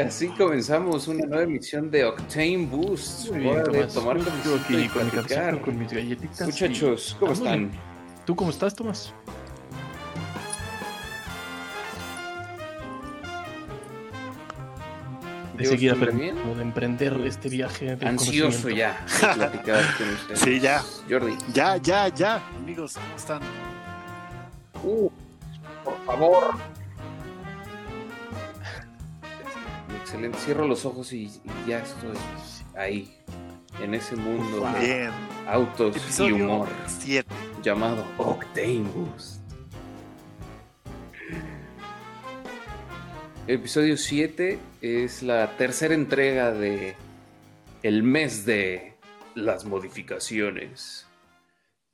así 0.00 0.28
comenzamos 0.28 1.08
una 1.08 1.26
nueva 1.26 1.44
emisión 1.44 1.90
de 1.90 2.04
Octane 2.04 2.66
Boost. 2.66 3.30
Muy 3.30 3.40
bien, 3.40 3.56
Hora 3.58 3.72
de 3.72 3.86
tomar 3.86 4.18
Yo 4.44 4.56
aquí 4.56 4.76
y 4.76 4.88
con 4.88 5.04
mi 5.04 5.10
cafecito, 5.10 5.62
con 5.62 5.78
mis 5.78 5.92
galletitas. 5.92 6.46
Muchachos, 6.46 7.12
y 7.16 7.18
¿cómo 7.20 7.32
dándole. 7.34 7.64
están? 7.64 7.80
¿Tú 8.26 8.36
cómo 8.36 8.50
estás, 8.50 8.74
Tomás? 8.74 9.12
De 15.56 15.66
seguir 15.66 15.92
aprendiendo, 15.92 16.42
bien. 16.42 16.56
de 16.56 16.62
emprender 16.62 17.20
este 17.26 17.48
viaje. 17.50 17.94
de 17.96 18.06
Ansioso 18.08 18.70
ya 18.70 19.04
de 19.20 19.34
platicar 19.34 19.84
con 19.98 20.08
ustedes. 20.14 20.40
Sí, 20.40 20.58
ya. 20.60 20.82
Jordi. 21.08 21.36
Ya, 21.52 21.76
ya, 21.76 22.08
ya. 22.08 22.42
Amigos, 22.62 22.94
¿cómo 22.94 23.16
están? 23.16 23.42
Uh, 24.82 25.10
por 25.84 26.04
favor. 26.06 26.54
Excelente. 30.10 30.38
Cierro 30.38 30.66
los 30.66 30.84
ojos 30.84 31.12
y, 31.12 31.26
y 31.26 31.68
ya 31.68 31.78
estoy 31.78 32.10
ahí, 32.76 33.16
en 33.80 33.94
ese 33.94 34.16
mundo 34.16 34.66
de 34.80 35.08
autos 35.46 35.94
y 35.94 36.00
Episodio 36.00 36.34
humor 36.46 36.68
7. 36.88 37.28
llamado 37.62 38.04
Octane 38.18 38.88
Boost. 38.92 39.40
Episodio 43.46 43.96
7 43.96 44.58
es 44.80 45.22
la 45.22 45.56
tercera 45.56 45.94
entrega 45.94 46.50
de 46.50 46.96
el 47.84 48.02
mes 48.02 48.44
de 48.44 48.94
las 49.36 49.64
modificaciones. 49.64 51.06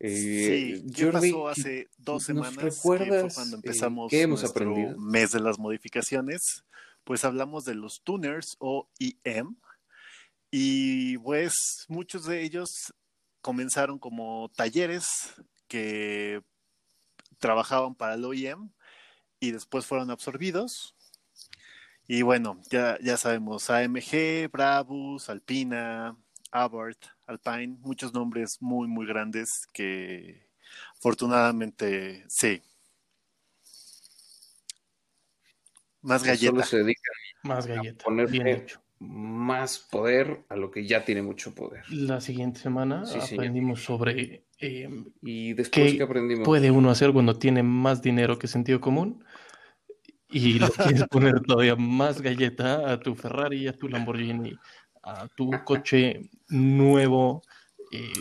Eh, 0.01 0.81
Sí, 0.81 0.87
¿qué 0.95 1.05
Jordi, 1.05 1.33
pasó 1.33 1.49
hace 1.49 1.89
dos 1.99 2.15
¿nos 2.15 2.25
semanas? 2.25 2.57
que 2.57 2.65
recuerdas, 2.71 3.35
fue 3.35 3.35
cuando 3.35 3.57
eh, 3.57 3.61
empezamos 3.63 4.11
qué 4.11 4.23
hemos 4.23 4.41
nuestro 4.41 4.65
aprendido? 4.71 4.99
mes 4.99 5.33
de 5.33 5.41
las 5.41 5.59
modificaciones. 5.59 6.63
Pues 7.07 7.25
hablamos 7.25 7.65
de 7.65 7.77
los 7.77 8.03
tuners 8.03 8.57
o 8.59 8.89
EM. 8.99 9.55
Y 10.51 11.19
pues 11.19 11.85
muchos 11.87 12.25
de 12.25 12.43
ellos 12.43 12.93
comenzaron 13.41 14.01
como 14.01 14.51
talleres 14.57 15.07
que 15.69 16.43
trabajaban 17.39 17.95
para 17.95 18.15
el 18.15 18.25
OEM 18.25 18.71
y 19.39 19.53
después 19.53 19.87
fueron 19.87 20.11
absorbidos. 20.11 20.97
Y 22.09 22.23
bueno, 22.23 22.61
ya, 22.73 22.99
ya 23.01 23.17
sabemos, 23.17 23.71
AMG, 23.71 24.51
Brabus, 24.51 25.31
Alpina, 25.31 26.17
Abarth, 26.51 27.07
Alpine, 27.29 27.79
muchos 27.83 28.13
nombres 28.13 28.57
muy, 28.61 28.89
muy 28.89 29.07
grandes 29.07 29.69
que 29.73 30.49
afortunadamente 30.99 32.25
sí. 32.29 32.63
Más 36.07 36.23
que 36.23 36.37
solo 36.37 36.53
galleta. 36.53 36.67
se 36.69 36.77
dedica 36.79 37.11
Más 37.43 37.67
galleta. 37.67 38.05
ponerle- 38.05 38.31
Bien 38.31 38.47
hecho. 38.47 38.81
más 38.99 39.79
poder 39.79 40.45
a 40.49 40.57
lo 40.57 40.71
que 40.71 40.87
ya 40.87 41.05
tiene 41.05 41.21
mucho 41.21 41.55
poder. 41.55 41.83
La 41.91 42.21
siguiente 42.23 42.61
semana 42.61 43.05
Sí, 43.05 43.21
señor. 43.21 43.45
aprendimos 43.45 43.85
sobre 43.85 44.47
eh, 44.59 44.89
Y 45.21 45.53
después 45.53 45.93
¿Qué 45.93 45.99
que 45.99 46.03
aprendimos, 46.05 46.45
puede 46.47 46.71
uno 46.71 46.89
hacer 46.91 47.13
cuando 47.13 47.39
tiene 47.39 47.63
más 47.63 48.01
dinero 48.01 48.39
que 48.39 48.47
sentido 48.47 48.81
común 48.81 49.23
y 50.31 50.59
le 50.59 50.69
quieres 50.71 51.05
poner 51.11 51.41
todavía 51.43 51.77
más 51.77 52.23
galleta 52.23 52.91
a 52.91 52.99
tu 52.99 53.15
Ferrari, 53.15 53.69
a 53.69 53.75
tu 53.75 53.87
Lamborghini, 53.89 54.57
a 55.03 55.29
tu 55.29 55.51
coche 55.65 56.31
nuevo, 56.49 57.43
eh, 57.93 58.13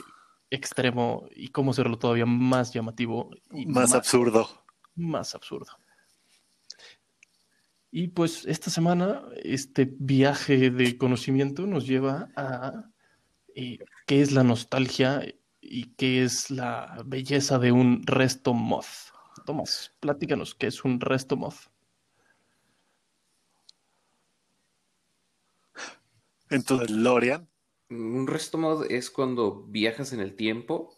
extremo 0.50 1.26
y 1.36 1.48
cómo 1.50 1.72
hacerlo 1.72 1.98
todavía 1.98 2.26
más 2.26 2.74
llamativo 2.74 3.30
y 3.52 3.66
Más 3.66 3.94
absurdo. 3.96 4.48
más 4.96 5.34
absurdo. 5.36 5.72
Y 7.98 8.10
pues 8.10 8.44
esta 8.46 8.70
semana 8.70 9.24
este 9.42 9.88
viaje 9.90 10.70
de 10.70 10.98
conocimiento 10.98 11.66
nos 11.66 11.88
lleva 11.88 12.28
a 12.36 12.92
eh, 13.56 13.80
qué 14.06 14.22
es 14.22 14.34
la 14.34 14.44
nostalgia 14.44 15.24
y 15.62 15.94
qué 15.96 16.22
es 16.26 16.52
la 16.52 17.02
belleza 17.06 17.58
de 17.58 17.72
un 17.72 18.04
resto 18.06 18.54
moth. 18.54 19.14
Tomás, 19.46 19.96
platícanos 20.02 20.56
qué 20.56 20.68
es 20.68 20.84
un 20.84 21.00
resto 21.00 21.38
moth. 21.38 21.70
En 26.50 26.64
tu 26.64 26.78
DeLorean. 26.78 27.48
un 27.90 28.28
resto 28.28 28.58
mod 28.58 28.92
es 28.92 29.10
cuando 29.10 29.64
viajas 29.68 30.12
en 30.12 30.20
el 30.20 30.36
tiempo, 30.36 30.98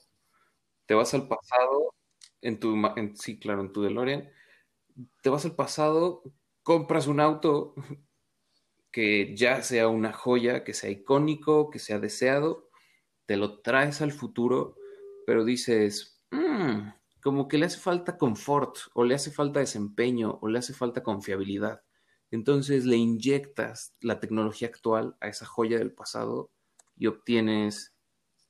te 0.87 0.95
vas 0.95 1.13
al 1.13 1.27
pasado, 1.27 1.93
en 2.41 2.59
tu, 2.59 2.75
en- 2.95 3.17
sí, 3.17 3.39
claro, 3.39 3.61
en 3.61 3.73
tu 3.73 3.83
DeLorean, 3.83 4.29
te 5.21 5.29
vas 5.29 5.45
al 5.45 5.55
pasado, 5.55 6.23
compras 6.67 7.07
un 7.07 7.21
auto 7.21 7.73
que 8.91 9.35
ya 9.37 9.63
sea 9.63 9.87
una 9.87 10.11
joya, 10.11 10.65
que 10.65 10.73
sea 10.73 10.89
icónico, 10.89 11.69
que 11.69 11.79
sea 11.79 11.99
deseado, 11.99 12.69
te 13.25 13.37
lo 13.37 13.61
traes 13.61 14.01
al 14.01 14.11
futuro, 14.11 14.75
pero 15.25 15.45
dices, 15.45 16.21
"Mm, 16.31 16.89
como 17.23 17.47
que 17.47 17.57
le 17.57 17.67
hace 17.67 17.79
falta 17.79 18.17
confort, 18.17 18.77
o 18.95 19.05
le 19.05 19.15
hace 19.15 19.31
falta 19.31 19.61
desempeño, 19.61 20.39
o 20.41 20.49
le 20.49 20.59
hace 20.59 20.73
falta 20.73 21.03
confiabilidad. 21.03 21.83
Entonces 22.31 22.85
le 22.85 22.97
inyectas 22.97 23.95
la 24.01 24.19
tecnología 24.19 24.67
actual 24.69 25.15
a 25.21 25.29
esa 25.29 25.45
joya 25.45 25.77
del 25.79 25.93
pasado 25.93 26.51
y 26.97 27.07
obtienes 27.07 27.95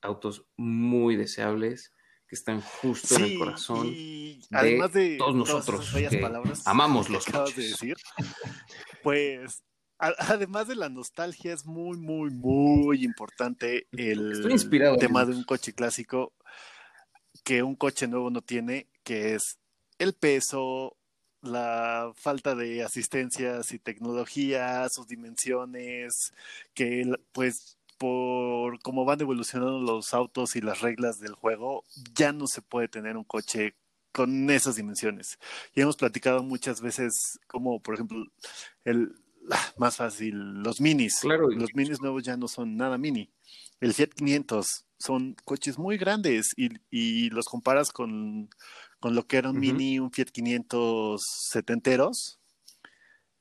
autos 0.02 0.48
muy 0.58 1.16
deseables 1.18 1.94
que 2.28 2.36
están 2.36 2.62
justo 2.62 3.16
en 3.16 3.24
el 3.24 3.38
corazón. 3.40 3.88
y 3.88 4.40
de 4.50 4.58
además 4.58 4.94
de 4.94 5.18
todos 5.18 5.36
nosotros 5.36 5.90
que 5.94 6.18
palabras 6.18 6.68
amamos 6.68 7.08
que 7.08 7.14
los 7.14 7.28
acabas 7.28 7.50
de 7.50 7.56
coches. 7.56 7.72
decir, 7.72 7.98
pues 9.04 9.64
a- 10.00 10.14
además 10.20 10.68
de 10.68 10.76
la 10.76 10.90
nostalgia 10.90 11.54
es 11.54 11.66
muy, 11.66 11.98
muy, 11.98 12.30
muy 12.32 13.04
importante 13.04 13.88
el 13.92 14.32
Estoy 14.34 14.52
inspirado, 14.54 14.98
tema 14.98 15.26
de 15.26 15.34
un 15.36 15.44
coche 15.44 15.74
clásico 15.74 16.34
que 17.44 17.64
un 17.64 17.76
coche 17.76 18.08
nuevo 18.08 18.30
no 18.30 18.42
tiene, 18.42 18.88
que 19.04 19.36
es 19.36 19.58
el 20.00 20.14
peso, 20.14 20.98
la 21.42 22.12
falta 22.16 22.56
de 22.56 22.84
asistencias 22.84 23.72
y 23.72 23.80
tecnología, 23.80 24.88
sus 24.90 25.08
dimensiones, 25.08 26.34
que 26.74 27.06
pues 27.32 27.77
por 27.98 28.80
cómo 28.82 29.06
van 29.06 29.22
evolucionando 29.22 29.80
los 29.80 30.14
autos 30.14 30.56
y 30.56 30.62
las 30.62 30.82
reglas 30.82 31.20
del 31.20 31.34
juego, 31.34 31.84
ya 32.14 32.32
no 32.32 32.48
se 32.48 32.62
puede 32.62 32.88
tener 32.88 33.18
un 33.18 33.24
coche 33.24 33.76
con 34.12 34.50
esas 34.50 34.76
dimensiones. 34.76 35.38
Y 35.76 35.82
hemos 35.82 35.96
platicado 35.96 36.44
muchas 36.44 36.82
veces 36.82 37.14
como, 37.48 37.80
por 37.80 37.94
ejemplo, 37.96 38.26
el 38.84 39.14
ah, 39.52 39.74
más 39.78 39.98
fácil, 39.98 40.64
los 40.64 40.82
minis. 40.82 41.20
Claro, 41.22 41.50
Los 41.50 41.76
minis 41.76 42.02
nuevos 42.02 42.24
ya 42.24 42.38
no 42.38 42.48
son 42.48 42.78
nada 42.78 42.98
mini. 42.98 43.30
El 43.80 43.94
Fiat 43.94 44.10
500 44.16 44.86
son 44.98 45.36
coches 45.46 45.78
muy 45.78 45.98
grandes 45.98 46.52
y, 46.58 46.72
y 46.90 47.30
los 47.30 47.46
comparas 47.46 47.92
con, 47.92 48.50
con 49.00 49.14
lo 49.14 49.28
que 49.28 49.38
era 49.38 49.52
un 49.52 49.60
mini, 49.60 50.00
un 50.00 50.12
Fiat 50.12 50.30
500 50.30 51.22
setenteros. 51.52 52.40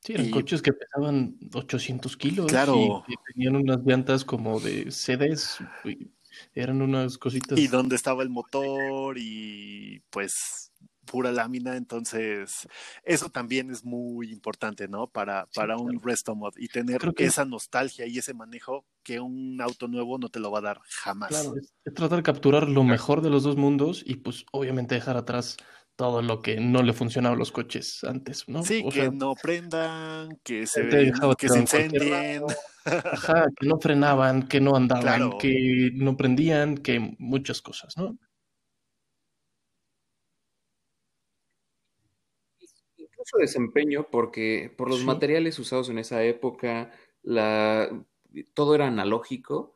Sí, 0.06 0.12
eran 0.12 0.26
Y- 0.26 0.30
coches 0.30 0.62
que 0.62 0.72
pesaban 0.72 1.36
800 1.52 2.16
kilos 2.16 2.46
Claro. 2.46 3.04
y 3.08 3.14
tenían 3.32 3.56
unas 3.56 3.78
llantas 3.84 4.24
como 4.24 4.60
de 4.60 4.90
CDs. 4.92 5.58
eran 6.54 6.80
unas 6.82 7.16
cositas. 7.18 7.58
y 7.58 7.66
donde 7.66 7.96
estaba 7.96 8.22
el 8.22 8.28
motor 8.28 9.16
y 9.18 10.02
pues 10.10 10.70
pura 11.06 11.32
lámina, 11.32 11.76
entonces 11.76 12.68
eso 13.04 13.30
también 13.30 13.70
es 13.70 13.84
muy 13.84 14.30
importante, 14.32 14.86
¿no? 14.88 15.06
Para, 15.06 15.44
Sí, 15.44 15.50
para 15.54 15.76
un 15.78 15.88
claro. 15.92 16.00
resto 16.04 16.34
mod 16.34 16.52
y 16.58 16.68
tener 16.68 16.98
que- 17.14 17.24
esa 17.24 17.44
nostalgia 17.46 18.06
y 18.06 18.18
ese 18.18 18.34
manejo 18.34 18.84
que 19.02 19.18
un 19.20 19.60
auto 19.62 19.88
nuevo 19.88 20.18
no 20.18 20.28
te 20.28 20.38
lo 20.40 20.50
va 20.50 20.58
a 20.58 20.62
dar 20.62 20.80
jamás. 20.88 21.28
Claro, 21.30 21.54
es, 21.56 21.72
es 21.84 21.94
tratar 21.94 22.18
de 22.18 22.22
capturar 22.24 22.68
lo 22.68 22.84
mejor 22.84 23.22
de 23.22 23.30
los 23.30 23.42
dos 23.44 23.56
mundos 23.56 24.02
y 24.04 24.16
pues 24.16 24.44
obviamente 24.52 24.94
dejar 24.96 25.16
atrás 25.16 25.56
todo 25.96 26.22
lo 26.22 26.42
que 26.42 26.60
no 26.60 26.82
le 26.82 26.92
funcionaba 26.92 27.34
a 27.34 27.38
los 27.38 27.52
coches 27.52 28.04
antes, 28.04 28.48
¿no? 28.48 28.62
Sí, 28.62 28.82
O 28.86 28.90
que 28.90 29.00
sea, 29.02 29.10
no 29.10 29.34
prendan, 29.34 30.38
que 30.44 30.66
se, 30.66 30.82
dejaba 30.82 31.34
que 31.34 31.48
se 31.48 31.58
incendien. 31.58 32.44
ajá, 32.84 33.46
que 33.58 33.66
no 33.66 33.78
frenaban, 33.80 34.46
que 34.46 34.60
no 34.60 34.76
andaban, 34.76 35.02
Claro. 35.02 35.38
que 35.38 35.90
no 35.94 36.16
prendían, 36.16 36.76
que 36.76 37.16
muchas 37.18 37.62
cosas, 37.62 37.96
¿no? 37.96 38.16
Incluso 42.98 43.38
desempeño, 43.38 44.06
porque 44.10 44.72
por 44.76 44.88
los 44.88 45.00
Sí. 45.00 45.06
materiales 45.06 45.58
usados 45.58 45.88
en 45.88 45.98
esa 45.98 46.22
época, 46.24 46.92
la, 47.22 47.90
todo 48.54 48.74
era 48.74 48.86
analógico, 48.88 49.74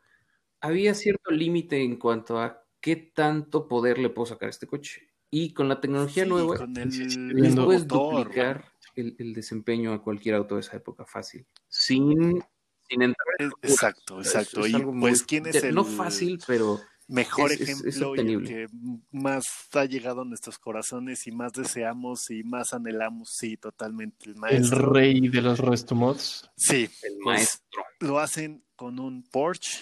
había 0.60 0.94
cierto 0.94 1.30
límite 1.30 1.82
en 1.82 1.96
cuanto 1.96 2.38
a 2.38 2.66
qué 2.80 2.96
tanto 2.96 3.68
poder 3.68 3.98
le 3.98 4.10
puedo 4.10 4.26
sacar 4.26 4.48
a 4.48 4.50
este 4.50 4.66
coche. 4.66 5.09
Y 5.30 5.52
con 5.54 5.68
la 5.68 5.80
tecnología 5.80 6.24
Sí, 6.24 6.28
nueva, 6.28 6.56
con 6.56 6.76
el 6.76 6.88
les 7.34 7.54
puedes 7.54 7.82
motor. 7.82 8.24
duplicar 8.24 8.72
el, 8.96 9.14
el 9.18 9.32
desempeño 9.32 9.92
a 9.92 10.02
cualquier 10.02 10.34
auto 10.34 10.56
de 10.56 10.62
esa 10.62 10.76
época 10.76 11.04
fácil, 11.06 11.46
sin, 11.68 12.42
sin 12.88 13.02
entrar 13.02 13.26
en. 13.38 13.50
Exacto, 13.62 14.20
Es- 14.20 14.26
exacto. 14.26 14.64
es 14.66 14.72
y 14.72 14.76
muy- 14.84 15.00
pues, 15.10 15.22
¿quién 15.22 15.46
es 15.46 15.62
el...? 15.62 15.74
No 15.74 15.84
fácil, 15.84 16.40
pero 16.46 16.80
mejor 17.06 17.52
Es- 17.52 17.60
es- 17.60 17.84
es 17.84 17.96
ejemplo 17.96 18.16
y 18.16 18.34
el 18.34 18.44
que 18.46 18.66
más 19.12 19.46
ha 19.74 19.84
llegado 19.84 20.22
a 20.22 20.24
nuestros 20.24 20.58
corazones 20.58 21.24
y 21.28 21.30
más 21.32 21.52
deseamos 21.52 22.28
y 22.30 22.42
más 22.42 22.74
anhelamos, 22.74 23.30
sí, 23.30 23.56
totalmente. 23.56 24.24
El 24.26 24.32
El 24.32 24.36
maestro. 24.38 24.92
rey 24.92 25.28
de 25.28 25.42
los 25.42 25.60
resto 25.60 25.94
mods. 25.94 26.50
Sí, 26.56 26.88
El 27.02 27.18
pues, 27.22 27.36
maestro. 27.38 27.82
lo 28.00 28.18
hacen 28.18 28.64
con 28.74 28.98
un 28.98 29.22
Porsche 29.30 29.78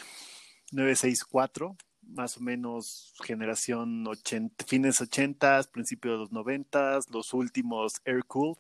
964, 0.73 1.77
más 2.09 2.37
o 2.37 2.41
menos 2.41 3.13
generación 3.25 4.07
80, 4.07 4.65
fines 4.67 5.01
80, 5.01 5.63
principios 5.73 6.15
de 6.15 6.19
los 6.19 6.33
90, 6.33 7.01
los 7.13 7.33
últimos 7.35 7.95
Air 8.05 8.25
Cool. 8.27 8.57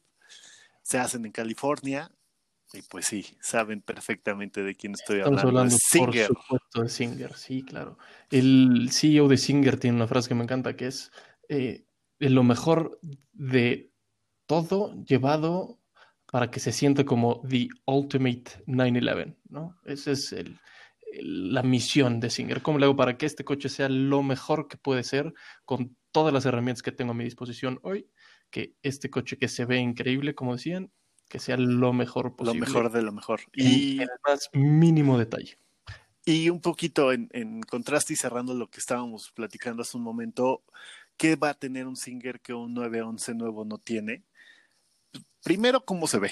Se 0.82 0.98
hacen 0.98 1.24
en 1.26 1.32
California. 1.32 2.10
Y 2.74 2.82
pues 2.82 3.06
sí, 3.06 3.24
saben 3.40 3.80
perfectamente 3.80 4.62
de 4.62 4.74
quién 4.74 4.92
estoy 4.92 5.18
Estamos 5.20 5.40
hablando. 5.40 5.60
hablando, 5.60 5.76
Es 5.76 5.98
por 5.98 6.12
Singer. 6.12 6.26
supuesto, 6.26 6.82
de 6.82 6.88
Singer, 6.90 7.34
sí, 7.34 7.62
claro. 7.62 7.98
El 8.30 8.90
CEO 8.92 9.26
de 9.28 9.38
Singer 9.38 9.78
tiene 9.80 9.96
una 9.96 10.06
frase 10.06 10.28
que 10.28 10.34
me 10.34 10.44
encanta, 10.44 10.76
que 10.76 10.86
es 10.88 11.10
eh, 11.48 11.86
lo 12.18 12.42
mejor 12.42 13.00
de 13.32 13.90
todo 14.44 14.94
llevado 15.04 15.78
para 16.30 16.50
que 16.50 16.60
se 16.60 16.72
sienta 16.72 17.06
como 17.06 17.40
the 17.48 17.68
ultimate 17.86 18.62
911, 18.66 19.34
¿no? 19.48 19.74
Esa 19.86 20.10
es 20.10 20.30
el- 20.34 20.58
la 21.20 21.62
misión 21.62 22.20
de 22.20 22.30
Singer. 22.30 22.62
¿Cómo 22.62 22.78
le 22.78 22.84
hago 22.86 22.96
para 22.96 23.16
que 23.18 23.26
este 23.26 23.44
coche 23.44 23.68
sea 23.68 23.88
lo 23.88 24.22
mejor 24.22 24.68
que 24.68 24.76
puede 24.76 25.02
ser 25.04 25.32
con 25.64 25.96
todas 26.12 26.32
las 26.32 26.44
herramientas 26.46 26.82
que 26.82 26.92
tengo 26.92 27.12
a 27.12 27.14
mi 27.14 27.24
disposición 27.24 27.78
hoy? 27.82 28.08
Que 28.50 28.74
este 28.82 29.10
coche 29.10 29.36
que 29.38 29.48
se 29.48 29.64
ve 29.64 29.78
increíble, 29.78 30.34
como 30.34 30.54
decían, 30.54 30.90
que 31.28 31.38
sea 31.38 31.56
lo 31.58 31.92
mejor 31.92 32.26
Lo 32.26 32.36
posible. 32.36 32.60
mejor 32.60 32.90
de 32.92 33.02
lo 33.02 33.12
mejor. 33.12 33.40
en 33.52 33.66
Y, 33.66 34.00
el 34.02 34.08
más 34.26 34.48
mínimo 34.54 35.18
detalle. 35.18 35.58
y 36.24 36.48
un 36.50 36.60
poquito 36.60 37.12
en, 37.12 37.28
en 37.32 37.60
contraste 37.62 38.12
y 38.14 38.16
cerrando 38.16 38.54
lo 38.54 38.68
que 38.70 38.80
estábamos 38.80 39.30
platicando 39.32 39.82
hace 39.82 39.96
un 39.96 40.02
momento, 40.04 40.62
¿qué 41.16 41.36
va 41.36 41.50
a 41.50 41.54
tener 41.54 41.86
un 41.86 41.96
Singer 41.96 42.40
que 42.40 42.54
un 42.54 42.74
911 42.74 43.34
nuevo 43.34 43.64
no 43.64 43.78
tiene? 43.78 44.24
Primero, 45.42 45.84
cómo 45.84 46.06
se 46.06 46.18
ve. 46.18 46.30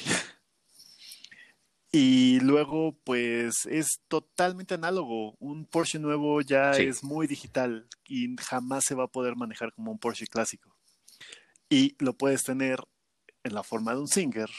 Y 1.93 2.41
luego, 2.41 2.99
pues 3.05 3.65
es 3.67 4.01
totalmente 4.09 4.75
análogo. 4.75 5.37
Un 5.39 5.67
Porsche 5.67 5.99
nuevo 5.99 6.41
ya 6.41 6.75
Sí. 6.75 6.83
es 6.85 7.03
muy 7.05 7.27
digital 7.27 7.89
y 8.07 8.35
jamás 8.39 8.85
se 8.85 8.95
va 8.95 9.05
a 9.05 9.09
poder 9.09 9.37
manejar 9.37 9.73
como 9.73 9.93
un 9.93 9.99
Porsche 9.99 10.27
clásico. 10.27 10.77
Y 11.69 11.97
lo 11.99 12.15
puedes 12.15 12.45
tener 12.45 12.81
en 13.45 13.55
la 13.55 13.63
forma 13.63 13.93
de 13.95 14.01
un 14.01 14.09
Singer, 14.09 14.51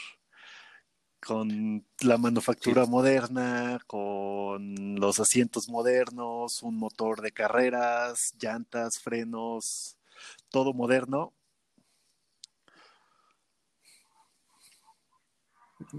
con 1.20 1.84
la 2.00 2.16
manufactura 2.16 2.86
moderna, 2.86 3.80
con 3.86 4.94
los 4.96 5.20
asientos 5.20 5.68
modernos, 5.68 6.62
un 6.62 6.76
motor 6.76 7.20
de 7.22 7.32
carreras, 7.32 8.34
llantas, 8.40 8.98
frenos, 9.00 9.98
todo 10.48 10.72
moderno. 10.72 11.34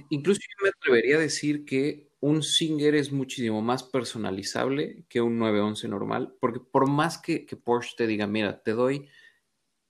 Incluso 0.10 0.42
yo 0.42 0.64
me 0.64 0.70
atrevería 0.70 1.18
a 1.18 1.20
decir 1.20 1.66
que 1.66 2.10
un 2.20 2.44
Singer 2.44 2.96
es 2.96 3.12
muchísimo 3.12 3.62
más 3.62 3.84
personalizable 3.84 5.06
que 5.08 5.22
un 5.22 5.40
911 5.40 5.88
normal, 5.88 6.36
porque 6.40 6.60
por 6.60 6.90
más 6.90 7.18
que, 7.18 7.46
Porsche 7.64 7.96
te 7.98 8.08
diga, 8.08 8.28
mira, 8.28 8.62
te 8.62 8.72
doy 8.72 9.08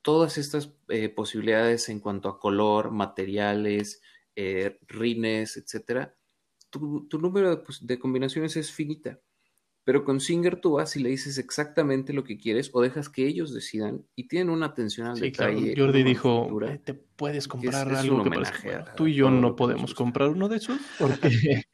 todas 0.02 0.38
estas 0.38 0.74
eh, 0.90 1.10
posibilidades 1.10 1.90
en 1.90 2.00
cuanto 2.00 2.30
a 2.30 2.40
color, 2.40 2.92
materiales, 2.92 4.02
eh, 4.36 4.80
rines, 4.88 5.58
etcétera, 5.58 6.16
tu, 6.70 7.08
número 7.20 7.64
pues, 7.64 7.86
de 7.86 8.00
combinaciones 8.00 8.56
es 8.56 8.72
finita. 8.72 9.20
Pero 9.90 10.04
con 10.06 10.20
Singer 10.20 10.62
tú 10.62 10.74
vas 10.74 10.96
y 10.96 11.00
le 11.00 11.10
dices 11.10 11.40
exactamente 11.40 12.14
lo 12.14 12.24
que 12.24 12.38
quieres 12.38 12.70
o 12.74 12.82
dejas 12.84 13.10
que 13.10 13.26
ellos 13.26 13.52
decidan 13.52 14.06
y 14.16 14.28
tienen 14.28 14.52
una 14.52 14.68
atención 14.68 15.08
al 15.08 15.18
Sí, 15.18 15.32
claro. 15.32 15.54
detalle. 15.54 15.74
Jordi 15.76 16.02
una 16.02 16.10
dijo, 16.10 16.62
eh, 16.68 16.78
te 16.78 16.94
puedes 16.94 17.48
comprar 17.48 17.88
es- 17.88 17.94
es 17.94 18.00
algo 18.02 18.22
que 18.22 18.30
a 18.30 18.96
Tú 18.96 19.08
y 19.08 19.16
yo 19.16 19.32
no 19.32 19.56
podemos 19.56 19.96
comprar 19.96 20.30
uno 20.30 20.48
de 20.48 20.58
esos 20.58 20.78
porque 21.00 21.32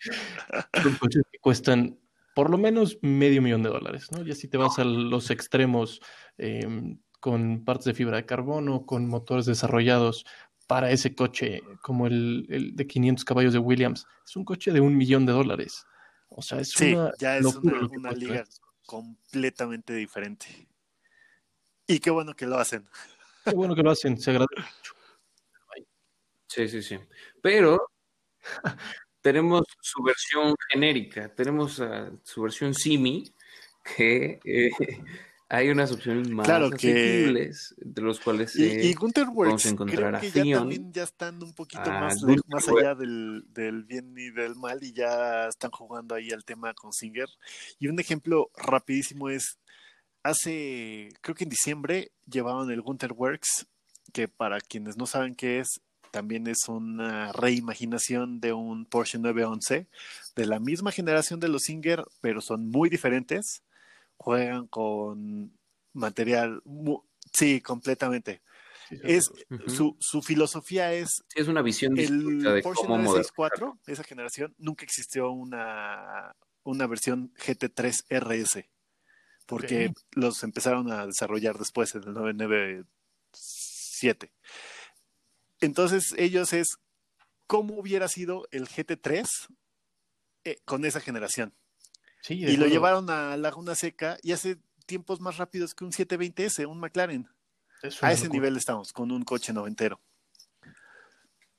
son 0.81 0.95
coches 0.95 1.23
que 1.29 1.39
cuestan 1.39 1.99
por 2.33 2.49
lo 2.49 2.57
menos 2.57 2.97
medio 3.01 3.41
millón 3.41 3.63
de 3.63 3.69
dólares, 3.69 4.07
¿no? 4.13 4.23
Ya 4.23 4.33
si 4.33 4.47
te 4.47 4.55
vas 4.55 4.79
a 4.79 4.85
los 4.85 5.29
extremos 5.29 5.99
eh, 6.37 6.65
con 7.19 7.65
partes 7.65 7.83
de 7.83 7.95
fibra 7.95 8.15
de 8.15 8.25
carbono, 8.25 8.85
con 8.85 9.09
motores 9.09 9.45
desarrollados 9.45 10.25
para 10.67 10.89
ese 10.89 11.15
coche 11.15 11.61
como 11.81 12.07
el, 12.07 12.45
el 12.47 12.77
de 12.77 12.87
500 12.87 13.25
caballos 13.25 13.51
de 13.51 13.59
Williams, 13.59 14.05
es 14.25 14.37
un 14.37 14.45
coche 14.45 14.71
de 14.71 14.79
un 14.79 14.95
millón 14.95 15.25
de 15.25 15.33
dólares. 15.33 15.85
O 16.37 16.41
sea, 16.41 16.59
es 16.59 16.69
Sí, 16.69 16.93
una 16.93 17.13
ya 17.17 17.37
es 17.37 17.43
locura 17.43 17.77
una, 17.77 18.09
cuesta 18.09 18.11
liga 18.11 18.43
completamente 18.85 19.93
diferente. 19.93 20.67
Y 21.87 21.99
qué 21.99 22.09
bueno 22.09 22.35
que 22.35 22.45
lo 22.45 22.57
hacen. 22.57 22.85
Qué 23.45 23.55
bueno 23.55 23.73
que 23.73 23.83
lo 23.83 23.91
hacen, 23.91 24.19
se 24.19 24.31
agradece. 24.31 24.61
Sí, 26.47 26.67
sí, 26.67 26.83
sí. 26.83 26.99
Pero 27.41 27.89
tenemos 29.21 29.63
su 29.79 30.03
versión 30.03 30.55
genérica, 30.69 31.33
tenemos 31.33 31.81
su 32.23 32.41
versión 32.41 32.73
Simi, 32.73 33.33
que 33.95 34.39
eh, 34.43 34.71
hay 35.55 35.69
unas 35.69 35.91
opciones 35.91 36.29
más 36.29 36.45
Claro 36.45 36.69
que- 36.69 36.75
asequibles, 36.91 37.75
de 37.77 38.01
los 38.01 38.19
cuales 38.19 38.55
Y, 38.55 38.63
eh, 38.65 38.85
y 38.85 38.93
Gunther 38.93 39.25
vamos 39.25 39.37
Works, 39.37 39.65
a 39.65 39.69
encontrar 39.69 39.97
creo 39.97 40.17
a 40.17 40.19
que 40.21 40.31
ya 40.31 40.57
también 40.59 40.91
ya 40.93 41.03
están 41.03 41.41
un 41.41 41.53
poquito 41.53 41.81
a 41.89 41.99
más, 42.01 42.17
más 42.47 42.67
allá 42.67 42.95
del, 42.95 43.43
del 43.53 43.83
bien 43.83 44.13
y 44.17 44.29
del 44.31 44.55
mal 44.55 44.83
y 44.83 44.93
ya 44.93 45.47
están 45.47 45.71
jugando 45.71 46.15
ahí 46.15 46.31
al 46.31 46.43
tema 46.45 46.73
con 46.73 46.91
Singer. 46.93 47.29
Y 47.79 47.87
un 47.87 47.99
ejemplo 47.99 48.49
rapidísimo 48.55 49.29
es, 49.29 49.57
hace, 50.23 51.09
creo 51.21 51.35
que 51.35 51.43
en 51.43 51.49
diciembre 51.49 52.11
llevaban 52.25 52.69
el 52.71 52.81
Gunther 52.81 53.13
Works, 53.13 53.67
que 54.13 54.27
para 54.27 54.59
quienes 54.59 54.97
no 54.97 55.05
saben 55.05 55.35
qué 55.35 55.59
es, 55.59 55.81
también 56.11 56.47
es 56.47 56.69
una 56.69 57.33
reimaginación 57.33 58.39
de 58.39 58.53
un 58.53 58.85
Porsche 58.85 59.19
911 59.19 59.87
de 60.35 60.45
la 60.45 60.59
misma 60.59 60.91
generación 60.93 61.39
de 61.41 61.49
los 61.49 61.63
Singer, 61.63 62.05
pero 62.21 62.39
son 62.39 62.69
muy 62.69 62.89
diferentes. 62.89 63.63
Juegan 64.17 64.67
con 64.67 65.57
material, 65.93 66.61
sí, 67.33 67.61
completamente. 67.61 68.41
Sí, 68.89 68.97
Es, 69.03 69.31
su, 69.67 69.95
su 69.99 70.21
filosofía 70.21 70.93
es 70.93 71.23
Sí, 71.29 71.41
es 71.41 71.47
una 71.47 71.61
visión 71.63 71.95
distinta 71.95 72.49
el 72.49 72.55
de 72.55 72.61
Porsche 72.61 72.81
cómo 72.83 72.97
modernizar. 72.97 73.33
964, 73.33 73.79
esa 73.87 74.03
generación, 74.03 74.53
nunca 74.57 74.83
existió 74.85 75.31
una, 75.31 76.35
una 76.63 76.85
versión 76.87 77.33
GT3 77.33 78.05
RS, 78.09 78.69
porque 79.45 79.91
los 80.11 80.43
empezaron 80.43 80.91
a 80.91 81.05
desarrollar 81.07 81.57
después 81.57 81.95
en 81.95 82.03
el 82.03 82.13
997. 82.13 84.31
Entonces 85.61 86.13
ellos 86.17 86.53
es, 86.53 86.77
¿cómo 87.47 87.79
hubiera 87.79 88.07
sido 88.07 88.47
el 88.51 88.67
GT3 88.67 89.25
eh, 90.43 90.57
con 90.65 90.85
esa 90.85 90.99
generación? 90.99 91.55
Sí, 92.25 92.43
Y 92.43 92.57
lo 92.57 92.65
llevaron 92.65 93.07
a 93.11 93.37
Laguna 93.37 93.75
Seca 93.75 94.17
y 94.23 94.31
hace 94.31 94.57
tiempos 94.87 95.21
más 95.21 95.37
rápidos 95.37 95.75
que 95.75 95.83
un 95.85 95.91
720S, 95.91 96.65
un 96.65 96.79
McLaren. 96.79 97.27
Es 97.83 98.01
A 98.03 98.11
ese 98.11 98.23
locura. 98.23 98.39
nivel 98.39 98.57
estamos, 98.57 98.91
con 98.93 99.11
un 99.11 99.23
coche 99.23 99.53
noventero. 99.53 100.01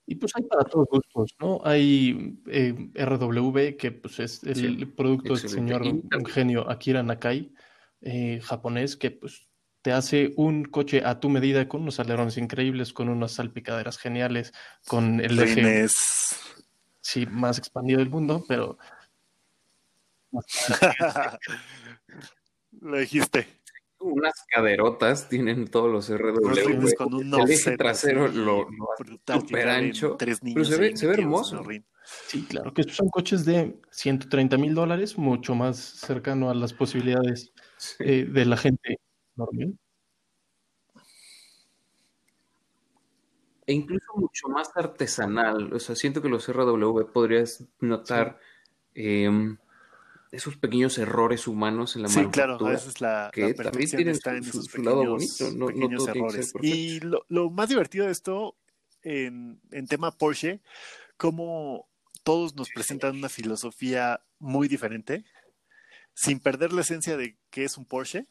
Y 0.05 0.15
pues 0.15 0.33
hay 0.35 0.43
para 0.43 0.65
todos 0.65 0.87
gustos, 0.91 1.35
¿no? 1.39 1.61
Hay 1.63 2.37
eh, 2.47 2.73
RW, 2.95 3.77
que 3.77 3.93
pues 3.93 4.19
es 4.19 4.43
el 4.43 4.55
Sí, 4.79 4.85
producto 4.87 5.35
del 5.37 5.47
señor 5.47 5.85
Y- 5.85 5.89
un 5.89 6.25
genio 6.25 6.69
Akira 6.69 7.01
Nakai, 7.01 7.53
eh, 8.01 8.41
japonés, 8.43 8.97
que 8.97 9.11
pues 9.11 9.47
te 9.81 9.93
hace 9.93 10.33
un 10.35 10.65
coche 10.65 11.01
a 11.05 11.21
tu 11.21 11.29
medida 11.29 11.69
con 11.69 11.83
unos 11.83 12.01
alerones 12.01 12.35
increíbles, 12.37 12.91
con 12.91 13.07
unas 13.07 13.31
salpicaderas 13.31 13.97
geniales, 13.97 14.51
con 14.85 15.21
el 15.21 15.39
eje 15.39 15.55
Rines. 15.61 15.95
sí, 16.99 17.25
más 17.25 17.57
expandido 17.57 17.99
del 17.99 18.09
mundo, 18.09 18.43
pero 18.49 18.77
Lo 22.81 22.97
dijiste. 22.97 23.47
Unas 23.99 24.33
caderotas 24.53 25.27
tienen 25.27 25.67
todos 25.67 25.91
los 25.91 26.09
RW. 26.09 26.49
Rines 26.53 26.93
con 26.95 27.13
un 27.15 27.33
el 27.33 27.49
eje 27.51 27.75
trasero 27.77 28.27
lo, 28.27 28.67
lo 28.69 28.87
caben 29.25 29.69
ancho. 29.69 30.15
Tres 30.17 30.39
pero 30.41 30.63
se 30.63 30.77
ve- 30.77 30.95
se 30.95 31.07
hermoso. 31.07 31.63
sí, 32.27 32.45
claro, 32.47 32.73
que 32.73 32.83
son 32.83 33.09
coches 33.09 33.43
de 33.45 33.79
130 33.89 34.57
mil 34.57 34.75
dólares, 34.75 35.17
mucho 35.17 35.55
más 35.55 35.77
cercano 35.77 36.49
a 36.51 36.53
las 36.53 36.73
posibilidades 36.73 37.51
Sí. 37.77 37.95
eh, 37.99 38.25
de 38.25 38.45
la 38.45 38.57
gente 38.57 38.99
normal. 39.35 39.73
E 43.65 43.73
incluso 43.73 44.05
mucho 44.15 44.47
más 44.47 44.69
artesanal. 44.75 45.73
O 45.73 45.79
sea, 45.79 45.95
siento 45.95 46.21
que 46.21 46.29
los 46.29 46.47
RW 46.47 47.11
podrías 47.11 47.65
notar 47.81 48.39
em, 48.93 49.57
esos 50.31 50.57
pequeños 50.57 50.97
errores 50.97 51.47
humanos 51.47 51.95
en 51.95 52.03
la 52.03 52.09
Sí, 52.09 52.25
claro, 52.27 52.53
manufactura. 52.53 52.69
a 52.71 52.73
veces 52.73 53.01
la, 53.01 53.29
que 53.33 53.41
la 53.41 53.47
también 53.47 53.63
perfección 53.71 53.97
tienen 53.97 54.15
está 54.15 54.31
su- 54.31 54.37
en 54.37 54.43
esos 54.43 54.65
su 54.65 54.81
lado 54.83 54.97
pequeños, 54.97 55.11
bonito, 55.11 55.43
no- 55.45 55.51
no 55.57 55.67
pequeños 55.67 55.97
todo 56.03 56.11
tiene 56.13 56.27
que 56.27 56.33
ser 56.33 56.43
errores. 56.45 56.71
Y 56.71 56.99
lo, 57.01 57.25
lo 57.29 57.49
más 57.49 57.69
divertido 57.69 58.05
de 58.05 58.11
esto, 58.11 58.55
en, 59.03 59.59
en 59.71 59.87
tema 59.87 60.11
Porsche, 60.11 60.59
como 61.17 61.87
todos 62.23 62.55
nos 62.55 62.69
presentan 62.69 63.15
una 63.17 63.29
filosofía 63.29 64.21
muy 64.39 64.67
diferente, 64.67 65.23
sin 66.13 66.39
perder 66.39 66.73
la 66.73 66.81
esencia 66.81 67.15
de 67.15 67.37
qué 67.49 67.63
es 67.63 67.77
un 67.77 67.85
Porsche, 67.85 68.25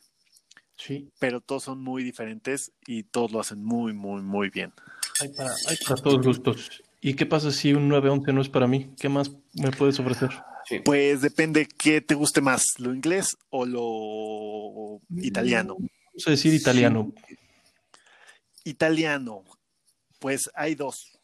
Sí, 0.78 1.08
pero 1.18 1.40
todos 1.40 1.62
son 1.64 1.82
muy 1.82 2.04
diferentes 2.04 2.72
y 2.86 3.04
todos 3.04 3.32
lo 3.32 3.40
hacen 3.40 3.64
muy, 3.64 3.94
muy, 3.94 4.20
muy 4.20 4.50
bien. 4.50 4.74
hay 5.20 5.28
para, 5.30 5.50
hay 5.66 5.76
para 5.82 5.96
todos 6.02 6.26
gustos. 6.26 6.82
¿Y 7.00 7.14
qué 7.14 7.24
pasa 7.24 7.50
si 7.50 7.72
un 7.72 7.88
911 7.88 8.32
no 8.34 8.42
es 8.42 8.50
para 8.50 8.66
mí? 8.66 8.90
¿Qué 9.00 9.08
más 9.08 9.30
me 9.54 9.70
puedes 9.70 9.98
ofrecer? 10.00 10.28
Sí. 10.68 10.80
Pues 10.80 11.20
depende 11.20 11.66
qué 11.66 12.00
te 12.00 12.14
guste 12.14 12.40
más, 12.40 12.64
lo 12.78 12.92
inglés 12.92 13.37
o 13.50 13.64
lo 13.66 15.00
italiano. 15.23 15.76
Vamos 15.78 16.26
a 16.26 16.30
decir 16.30 16.52
italiano. 16.54 17.12
Italiano, 18.64 19.44
pues 20.18 20.50
hay 20.54 20.75
dos, 20.75 21.18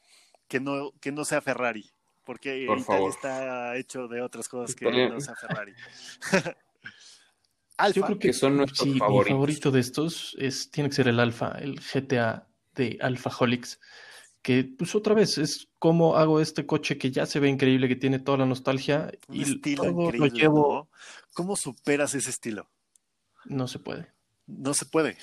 que 0.46 0.60
no, 0.60 0.92
que 1.00 1.10
no 1.10 1.24
sea 1.24 1.40
Ferrari, 1.40 1.90
porque 2.24 2.64
Por 2.68 2.78
Italia 2.78 2.84
favor. 2.84 3.10
está 3.10 3.76
hecho 3.76 4.06
de 4.06 4.20
otras 4.22 4.48
cosas 4.48 4.76
que 4.76 4.84
no 5.08 5.20
sea 5.20 5.34
Ferrari. 5.34 5.72
Yo 5.72 6.38
Alfa, 7.78 8.06
creo 8.06 8.18
que, 8.18 8.28
que 8.28 8.32
son 8.32 8.58
nuestros 8.58 8.80
sí, 8.86 8.90
mi 8.90 8.98
favoritos. 9.00 9.34
favorito 9.34 9.70
de 9.72 9.80
estos 9.80 10.36
es, 10.38 10.70
tiene 10.70 10.88
que 10.90 10.94
ser 10.94 11.08
el 11.08 11.18
Alfa, 11.18 11.58
el 11.58 11.80
GTA 11.80 12.46
de 12.76 12.96
Alfaholics, 13.00 13.80
que 14.42 14.64
pues 14.64 14.94
otra 14.94 15.14
vez 15.14 15.38
es 15.38 15.68
como 15.78 16.16
hago 16.16 16.40
este 16.40 16.66
coche 16.66 16.98
que 16.98 17.10
ya 17.10 17.26
se 17.26 17.40
ve 17.40 17.48
increíble, 17.48 17.88
que 17.88 17.96
tiene 17.96 18.18
toda 18.18 18.38
la 18.38 18.46
nostalgia 18.46 19.12
un 19.28 19.36
y 19.36 19.42
estilo 19.42 19.84
todo 19.84 20.02
increíble. 20.02 20.28
lo 20.28 20.34
llevo, 20.34 20.74
¿no? 20.74 20.88
¿Cómo 21.32 21.56
superas 21.56 22.14
ese 22.14 22.30
estilo? 22.30 22.68
no 23.44 23.68
se 23.68 23.78
puede. 23.78 24.08
No 24.46 24.74
se 24.74 24.86
puede. 24.86 25.16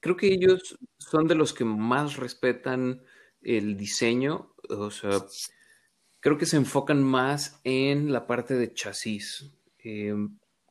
Creo 0.00 0.16
que 0.16 0.32
ellos 0.32 0.76
son 0.98 1.28
de 1.28 1.34
los 1.34 1.52
que 1.52 1.64
más 1.64 2.16
respetan 2.16 3.02
el 3.40 3.76
diseño. 3.76 4.54
O 4.68 4.90
sea, 4.90 5.24
creo 6.20 6.38
que 6.38 6.46
se 6.46 6.56
enfocan 6.56 7.02
más 7.02 7.60
en 7.64 8.12
la 8.12 8.26
parte 8.26 8.54
de 8.54 8.72
chasis. 8.72 9.52
Eh, 9.78 10.14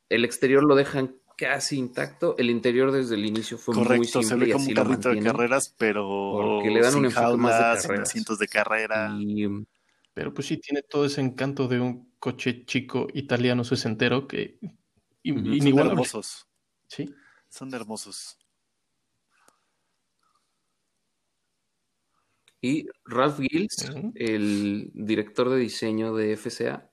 el 0.09 0.25
exterior 0.25 0.63
lo 0.63 0.75
dejan 0.75 1.20
casi 1.41 1.77
intacto. 1.77 2.35
El 2.37 2.51
interior 2.51 2.91
desde 2.91 3.15
el 3.15 3.25
inicio 3.25 3.57
fue 3.57 3.73
muy 3.73 3.83
Correcto, 3.83 4.21
se 4.21 4.27
simple 4.27 4.45
y 4.45 4.47
ve 4.49 4.53
como 4.53 4.67
un 4.67 4.73
carrito 4.73 5.09
de 5.09 5.19
carreras, 5.19 5.75
pero 5.77 6.29
Porque 6.31 6.69
le 6.69 6.81
dan 6.81 6.95
un 6.95 7.05
enfoque 7.05 7.37
más 7.37 7.57
de 7.57 7.63
jaulas, 7.63 7.81
sin 7.81 7.89
carreras. 7.89 8.09
asientos 8.09 8.37
de 8.39 8.47
carrera. 8.47 9.09
Y 9.19 9.47
Pero 10.13 10.33
pues 10.33 10.47
sí, 10.47 10.57
tiene 10.57 10.83
todo 10.83 11.05
ese 11.05 11.21
encanto 11.21 11.67
de 11.67 11.79
un 11.79 12.13
coche 12.19 12.63
chico 12.65 13.07
italiano 13.13 13.63
sesentero 13.63 14.27
que 14.27 14.59
Ujú. 14.61 15.41
Son 15.41 15.55
inigualable. 15.57 15.89
hermosos, 15.91 16.47
Sí, 16.87 17.05
son 17.49 17.73
hermosos. 17.73 18.37
Y 22.61 22.85
Ralph 23.05 23.39
Gills, 23.39 23.91
el 24.13 24.91
director 24.93 25.49
de 25.49 25.57
diseño 25.57 26.13
de 26.13 26.33
FCA, 26.33 26.91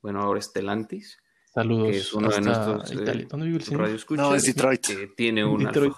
bueno, 0.00 0.22
ahora 0.22 0.40
Stellantis, 0.40 1.18
saludos 1.54 1.90
que 1.90 1.96
es 1.98 2.12
uno 2.12 2.28
de 2.28 2.40
nuestros 2.40 2.90
eh, 2.90 2.94
Italia. 3.02 3.26
¿Dónde 3.30 3.46
vive 3.46 3.58
el 3.58 3.64
señor? 3.64 3.80
radio 3.82 3.94
escuchas, 3.96 4.26
No, 4.28 4.34
es 4.34 4.42
Detroit. 4.44 4.86
que 4.86 5.06
tiene 5.16 5.44
un 5.44 5.64
Detroit. 5.64 5.92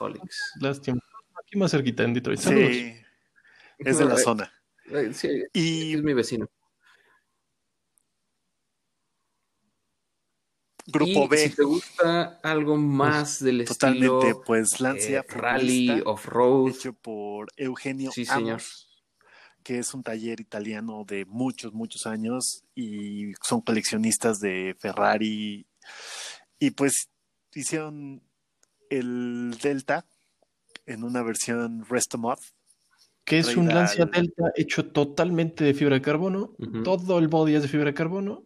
Lástima. 0.61 1.01
Aquí 1.43 1.57
más 1.59 1.71
cerquita 1.71 2.03
en 2.05 2.15
Detroit. 2.15 2.39
Saludos. 2.41 2.71
Sí, 2.73 2.95
es 3.79 3.99
de 3.99 4.05
la 4.05 4.15
Eh, 4.15 4.19
zona. 4.19 4.53
eh, 4.91 5.11
sí, 5.13 5.29
Y 5.53 5.95
es 5.95 6.03
mi 6.03 6.13
vecino. 6.15 6.47
Grupo 10.89 11.25
Y 11.25 11.29
B, 11.29 11.37
Si 11.49 11.57
te 11.57 11.65
gusta 11.65 12.39
algo 12.45 12.77
más 12.77 13.43
del 13.43 13.65
totalmente, 13.65 14.07
estilo 14.07 14.43
pues 14.47 14.81
Lancia 14.81 15.19
eh, 15.19 15.25
rally, 15.33 16.01
off-road, 16.05 16.71
hecho 16.71 16.93
por 16.93 17.49
Eugenio 17.57 18.13
Sí, 18.13 18.25
señor. 18.25 18.61
Que 19.67 19.81
es 19.81 19.95
un 19.95 20.05
taller 20.05 20.41
italiano 20.41 21.05
de 21.05 21.25
muchos, 21.25 21.73
muchos 21.73 22.07
años 22.07 22.63
y 22.77 23.33
son 23.43 23.61
coleccionistas 23.63 24.39
de 24.39 24.77
Ferrari. 24.79 25.67
Y 26.61 26.71
pues 26.71 27.09
hicieron 27.53 28.23
el 28.91 29.57
Delta 29.61 30.07
en 30.87 31.03
una 31.03 31.23
versión 31.23 31.85
Resto 31.89 32.17
Mod. 32.17 32.39
que 33.25 33.41
es 33.41 33.57
un 33.57 33.67
Lancia 33.67 34.05
al- 34.05 34.11
Delta 34.13 34.53
hecho 34.55 34.87
totalmente 34.87 35.65
de 35.65 35.75
fibra 35.75 35.97
de 35.97 36.03
carbono. 36.03 36.55
Todo 36.85 37.19
el 37.19 37.27
body 37.27 37.57
es 37.57 37.63
de 37.63 37.69
fibra 37.69 37.87
de 37.87 37.95
carbono. 37.95 38.45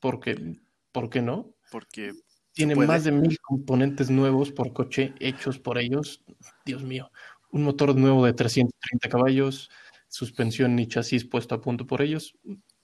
Porque, 0.00 0.56
¿por 0.90 1.08
qué 1.08 1.22
no? 1.22 1.54
porque 1.70 2.14
Tiene 2.52 2.74
puede. 2.74 2.88
más 2.88 3.04
de 3.04 3.12
mil 3.12 3.38
componentes 3.40 4.10
nuevos 4.10 4.50
por 4.50 4.72
coche 4.72 5.14
hechos 5.20 5.60
por 5.60 5.78
ellos. 5.78 6.24
Dios 6.64 6.82
mío. 6.82 7.12
Un 7.52 7.62
motor 7.62 7.94
nuevo 7.94 8.26
de 8.26 8.32
330 8.32 9.08
caballos, 9.08 9.70
suspensión 10.18 10.76
y 10.80 10.88
chasis 10.88 11.24
puesto 11.24 11.54
a 11.54 11.60
punto 11.60 11.86
por 11.86 12.02
ellos. 12.02 12.36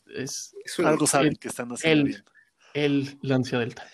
Es 0.07 0.55
es 0.65 0.79
un- 0.79 0.87
algo 0.87 1.07
saben 1.07 1.33
el- 1.33 1.39
que 1.39 1.49
están 1.49 1.69
haciendo 1.73 2.11
el- 2.11 2.25
el 2.75 3.19
Lancia 3.23 3.59
Delta. 3.59 3.85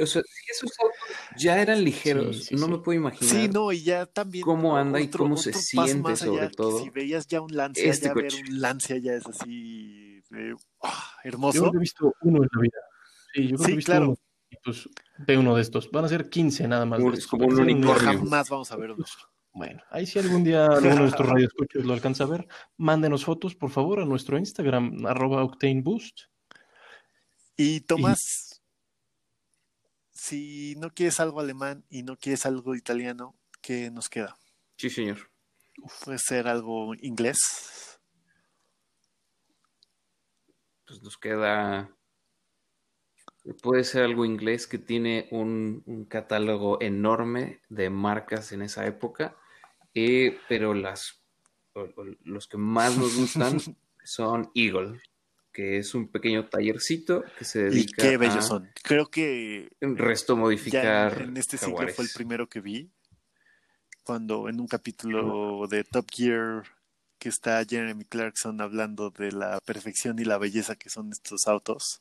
o 0.00 0.06
sea, 0.06 0.22
esos 0.48 0.70
autos 0.78 0.96
ya 1.36 1.60
eran 1.60 1.82
ligeros, 1.82 2.36
Sí, 2.36 2.42
sí, 2.44 2.54
no 2.54 2.66
sí. 2.66 2.72
me 2.72 2.78
puedo 2.78 2.96
imaginar. 3.00 3.34
Sí, 3.34 3.48
no, 3.48 3.72
y 3.72 3.82
ya 3.82 4.06
también. 4.06 4.44
cómo 4.44 4.76
anda 4.76 5.00
y 5.00 5.08
cómo 5.08 5.36
se 5.36 5.52
siente, 5.52 5.96
más 6.10 6.18
sobre 6.20 6.42
allá, 6.42 6.50
todo, 6.50 6.82
Si 6.84 6.90
veías 6.90 7.26
ya 7.26 7.40
un 7.40 7.56
Lancia, 7.56 7.90
este 7.90 8.06
ya 8.06 8.14
ver 8.14 8.24
coche. 8.26 8.42
un 8.48 8.60
Lancia 8.60 8.96
ya 8.98 9.14
es 9.14 9.26
así 9.26 10.22
eh, 10.36 10.54
ah, 10.82 11.12
Yo 11.24 11.28
hermoso. 11.30 11.60
creo 11.60 11.72
que 11.72 11.76
he 11.78 11.80
visto 11.80 12.14
uno 12.20 12.42
en 12.44 12.48
la 12.52 12.60
vida. 12.60 12.78
Sí, 13.34 13.48
yo 13.48 13.56
que 13.56 13.72
he 13.72 13.76
visto 13.76 13.90
claro. 13.92 14.06
uno. 14.10 14.16
Y 14.50 14.56
pues 14.64 14.88
ve 15.18 15.36
uno 15.36 15.54
de 15.54 15.62
estos. 15.62 15.90
Van 15.90 16.04
a 16.04 16.08
ser 16.08 16.28
15 16.28 16.68
nada 16.68 16.86
más. 16.86 17.00
Es 17.14 17.26
como 17.26 17.46
un 17.46 17.60
unicornio. 17.60 18.18
Jamás 18.18 18.48
vamos 18.48 18.70
a 18.72 18.76
ver 18.76 18.92
uno. 18.92 19.04
Bueno, 19.52 19.82
ahí 19.90 20.06
si 20.06 20.18
algún 20.18 20.44
día 20.44 20.66
alguno 20.66 20.94
de 20.94 21.00
nuestros 21.00 21.28
radioescuchos 21.28 21.84
lo 21.84 21.92
alcanza 21.92 22.24
a 22.24 22.28
ver, 22.28 22.46
mándenos 22.76 23.24
fotos, 23.24 23.54
por 23.56 23.70
favor, 23.70 24.00
a 24.00 24.04
nuestro 24.04 24.38
Instagram, 24.38 25.04
arroba 25.06 25.42
Octane 25.42 25.82
Boost. 25.82 26.26
Y 27.56 27.80
Tomás, 27.80 28.62
si 30.12 30.76
no 30.76 30.90
quieres 30.90 31.18
algo 31.18 31.40
alemán 31.40 31.84
y 31.90 32.04
no 32.04 32.16
quieres 32.16 32.46
algo 32.46 32.76
italiano, 32.76 33.34
¿qué 33.60 33.90
nos 33.90 34.08
queda? 34.08 34.38
Sí, 34.76 34.90
señor. 34.90 35.30
Puede 36.04 36.18
ser 36.18 36.46
algo 36.46 36.94
inglés. 37.00 37.98
Pues 40.86 41.02
nos 41.02 41.18
queda. 41.18 41.90
Puede 43.62 43.84
ser 43.84 44.02
algo 44.04 44.24
inglés 44.24 44.66
que 44.66 44.78
tiene 44.78 45.28
un, 45.30 45.82
un 45.86 46.04
catálogo 46.04 46.80
enorme 46.80 47.60
de 47.68 47.88
marcas 47.90 48.52
en 48.52 48.62
esa 48.62 48.86
época, 48.86 49.36
eh, 49.94 50.38
pero 50.48 50.74
las 50.74 51.22
o- 51.74 51.88
o 51.96 52.04
los 52.24 52.46
que 52.46 52.56
más 52.58 52.96
nos 52.98 53.16
gustan 53.16 53.58
son 54.04 54.50
Eagle, 54.54 55.00
que 55.52 55.78
es 55.78 55.94
un 55.94 56.08
pequeño 56.08 56.48
tallercito 56.48 57.24
que 57.38 57.44
se 57.44 57.60
Y 57.60 57.70
dedica 57.70 58.02
qué 58.02 58.16
bellos 58.16 58.36
a 58.44 58.48
son. 58.48 58.70
Creo 58.82 59.06
que 59.10 59.68
resto 59.80 60.34
ya 60.34 60.40
modificar 60.40 61.22
en 61.22 61.36
este 61.36 61.56
ciclo 61.56 61.70
jaguares. 61.70 61.96
fue 61.96 62.04
el 62.04 62.10
primero 62.10 62.48
que 62.48 62.60
vi. 62.60 62.90
Cuando 64.04 64.48
en 64.48 64.60
un 64.60 64.66
capítulo 64.66 65.66
de 65.68 65.84
Top 65.84 66.06
Gear 66.10 66.64
que 67.18 67.28
está 67.28 67.62
Jeremy 67.68 68.04
Clarkson 68.04 68.60
hablando 68.60 69.10
de 69.10 69.32
la 69.32 69.58
perfección 69.60 70.18
y 70.18 70.24
la 70.24 70.38
belleza 70.38 70.76
que 70.76 70.88
son 70.88 71.10
estos 71.12 71.46
autos, 71.46 72.00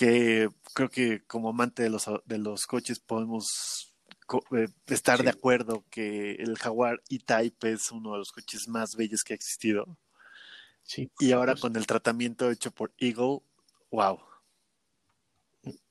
que 0.00 0.48
creo 0.72 0.88
que 0.88 1.22
como 1.26 1.50
amante 1.50 1.82
de 1.82 1.90
los, 1.90 2.06
de 2.24 2.38
los 2.38 2.66
coches 2.66 2.98
podemos 3.00 3.94
co- 4.26 4.42
eh, 4.56 4.68
estar 4.86 5.18
Sí. 5.18 5.24
de 5.24 5.28
acuerdo 5.30 5.84
que 5.90 6.32
el 6.36 6.56
Jaguar 6.56 7.02
E-Type 7.10 7.72
es 7.72 7.90
uno 7.92 8.12
de 8.12 8.18
los 8.20 8.32
coches 8.32 8.66
más 8.66 8.96
bellos 8.96 9.22
que 9.22 9.34
ha 9.34 9.36
existido. 9.36 9.98
Sí, 10.82 11.10
Y 11.18 11.32
ahora 11.32 11.54
con 11.54 11.76
el 11.76 11.86
tratamiento 11.86 12.50
hecho 12.50 12.70
por 12.70 12.94
Eagle, 12.98 13.40
wow. 13.90 14.18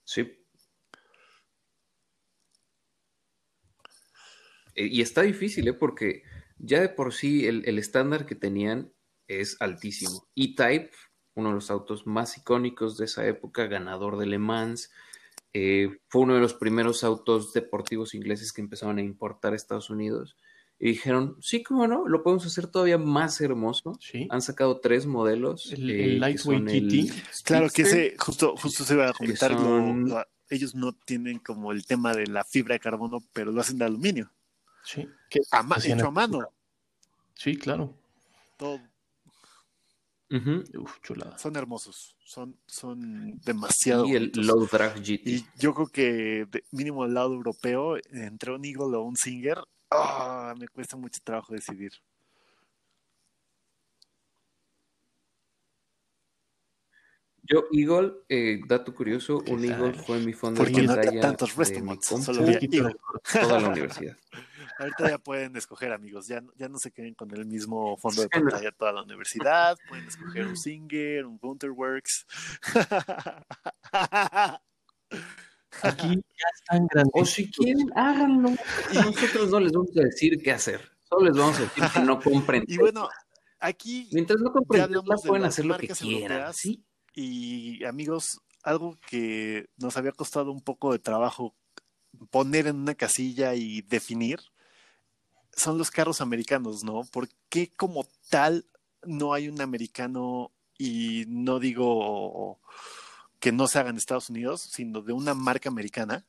Sí. 0.03 0.21
Eh, 4.75 4.87
Y 4.87 5.01
está 5.01 5.21
difícil, 5.21 5.67
¿eh? 5.67 5.73
Porque 5.73 6.23
ya 6.57 6.81
de 6.81 6.89
por 6.89 7.13
sí 7.13 7.45
el, 7.45 7.63
el 7.67 7.77
estándar 7.77 8.25
que 8.25 8.35
tenían 8.35 8.91
es 9.27 9.57
altísimo. 9.59 10.27
E-Type, 10.35 10.89
uno 11.39 11.49
de 11.49 11.55
los 11.55 11.71
autos 11.71 12.05
más 12.05 12.37
icónicos 12.37 12.97
de 12.97 13.05
esa 13.05 13.25
época, 13.27 13.65
ganador 13.67 14.17
de 14.17 14.25
Le 14.27 14.37
Mans, 14.39 14.91
eh, 15.53 15.99
fue 16.09 16.21
uno 16.21 16.35
de 16.35 16.41
los 16.41 16.53
primeros 16.53 17.03
autos 17.03 17.53
deportivos 17.53 18.13
ingleses 18.13 18.53
que 18.53 18.61
empezaron 18.61 18.97
a 18.99 19.01
importar 19.01 19.53
a 19.53 19.55
Estados 19.55 19.89
Unidos. 19.89 20.37
Y 20.81 20.89
dijeron, 20.91 21.35
sí, 21.41 21.61
cómo 21.63 21.87
no, 21.87 22.07
lo 22.07 22.23
podemos 22.23 22.45
hacer 22.45 22.67
todavía 22.67 22.97
más 22.97 23.41
hermoso. 23.41 23.97
Sí. 23.99 24.27
Han 24.29 24.41
sacado 24.41 24.79
tres 24.79 25.05
modelos. 25.07 25.73
El- 25.73 25.89
eh, 25.89 26.03
el 26.05 26.19
Lightweight 26.19 26.65
GT. 26.69 27.13
Claro 27.43 27.67
que 27.69 27.81
ese, 27.81 28.15
justo, 28.17 28.55
justo 28.55 28.85
se 28.85 28.93
iba 28.93 29.09
a 29.09 29.13
comentar, 29.13 29.51
lo- 29.51 29.57
son- 29.59 30.07
lo- 30.07 30.25
ellos 30.49 30.75
no 30.75 30.93
tienen 30.93 31.39
como 31.39 31.71
el 31.73 31.85
tema 31.85 32.13
de 32.15 32.27
la 32.27 32.43
fibra 32.45 32.73
de 32.75 32.79
carbono, 32.79 33.19
pero 33.33 33.51
lo 33.51 33.59
hacen 33.61 33.77
de 33.77 33.85
aluminio, 33.85 34.31
Sí, 34.83 35.05
que 35.29 35.39
a 35.51 35.59
hecho 35.85 36.07
a 36.07 36.11
mano. 36.11 36.47
Sí, 37.35 37.57
claro. 37.57 37.93
Todo- 38.57 38.79
Ujú. 40.31 40.63
Uf, 40.83 40.99
chulada. 41.01 41.37
son 41.39 41.55
hermosos, 41.55 42.15
son, 42.23 42.55
son 42.67 43.39
demasiado 43.43 44.05
Y 44.05 44.15
el. 44.15 44.31
Low 44.35 44.67
Drag 44.71 44.95
GT. 44.95 45.21
Y 45.29 45.45
yo 45.57 45.73
creo 45.73 45.87
que 45.87 46.45
de- 46.51 46.63
mínimo 46.71 47.03
al 47.03 47.13
lado 47.15 47.33
europeo, 47.33 47.97
entre 48.11 48.53
un 48.53 48.63
Eagle 48.63 48.95
o 48.97 49.01
un 49.01 49.15
Singer, 49.15 49.57
ah, 49.91 50.53
me 50.59 50.67
cuesta 50.67 50.95
mucho 50.97 51.19
trabajo 51.23 51.53
decidir. 51.53 51.91
Yo, 57.43 57.63
Eagle, 57.71 58.13
eh, 58.29 58.59
dato 58.67 58.93
curioso, 58.93 59.39
un 59.47 59.65
Eagle 59.65 59.93
fue 59.93 60.19
mi 60.19 60.33
fondo 60.33 60.59
Porque 60.61 60.81
de 60.81 60.87
no 60.87 60.93
pantalla 60.95 61.21
tantos 61.21 61.55
de 61.57 61.81
mi 61.81 61.87
compu 61.97 62.23
solo 62.23 62.43
había 62.43 62.59
Eagle. 62.61 62.95
toda 63.41 63.59
la 63.59 63.69
universidad. 63.69 64.17
Ahorita 64.79 65.09
ya 65.09 65.17
pueden 65.17 65.55
escoger, 65.57 65.91
amigos. 65.91 66.27
Ya, 66.27 66.39
no- 66.41 66.53
ya 66.55 66.69
no 66.69 66.79
se 66.79 66.91
queden 66.91 67.13
con 67.13 67.29
el 67.35 67.45
mismo 67.45 67.97
fondo 67.97 68.21
de 68.21 68.29
pantalla 68.29 68.71
toda 68.71 68.93
la 68.93 69.03
universidad. 69.03 69.77
Pueden 69.89 70.07
escoger 70.07 70.47
un 70.47 70.55
Singer, 70.57 71.25
un 71.25 71.37
Counterworks. 71.37 72.25
Aquí 75.83 76.07
ya 76.07 76.47
están 76.55 76.87
grandes. 76.87 77.11
O 77.13 77.25
si 77.25 77.49
quieren, 77.51 77.89
háganlo. 77.95 78.49
Y 78.91 78.95
nosotros 78.95 79.49
no 79.49 79.59
les 79.59 79.71
vamos 79.71 79.95
a 79.97 80.01
decir 80.01 80.41
qué 80.43 80.51
hacer. 80.51 80.81
Solo 81.03 81.25
les 81.29 81.37
vamos 81.37 81.57
a 81.57 81.61
decir 81.61 81.83
que 81.93 81.99
no 82.01 82.19
compren. 82.19 82.63
y 82.67 82.77
bueno, 82.77 83.07
aquí 83.59 84.09
Mientras 84.11 84.39
no 84.39 84.47
ya 84.49 84.53
compren, 84.53 84.89
pueden 85.27 85.45
hacer 85.45 85.65
lo 85.65 85.77
que 85.77 85.87
quieran. 85.89 86.53
¿sí? 86.53 86.83
Y 87.13 87.83
amigos, 87.85 88.41
algo 88.63 88.97
que 89.09 89.69
nos 89.77 89.95
había 89.97 90.11
costado 90.11 90.51
un 90.51 90.61
poco 90.61 90.91
de 90.91 90.99
trabajo 90.99 91.55
poner 92.31 92.67
en 92.67 92.75
una 92.77 92.95
casilla 92.95 93.53
y 93.55 93.81
definir 93.83 94.39
son 95.55 95.77
los 95.77 95.91
carros 95.91 96.21
americanos, 96.21 96.83
¿no? 96.83 97.03
¿Por 97.11 97.29
qué 97.49 97.71
como 97.75 98.07
tal 98.29 98.65
no 99.03 99.33
hay 99.33 99.47
un 99.47 99.61
americano 99.61 100.51
y 100.77 101.25
no 101.27 101.59
digo 101.59 102.59
que 103.39 103.51
no 103.51 103.67
se 103.67 103.79
haga 103.79 103.89
en 103.89 103.97
Estados 103.97 104.29
Unidos, 104.29 104.61
sino 104.61 105.01
de 105.01 105.13
una 105.13 105.33
marca 105.33 105.69
americana 105.69 106.25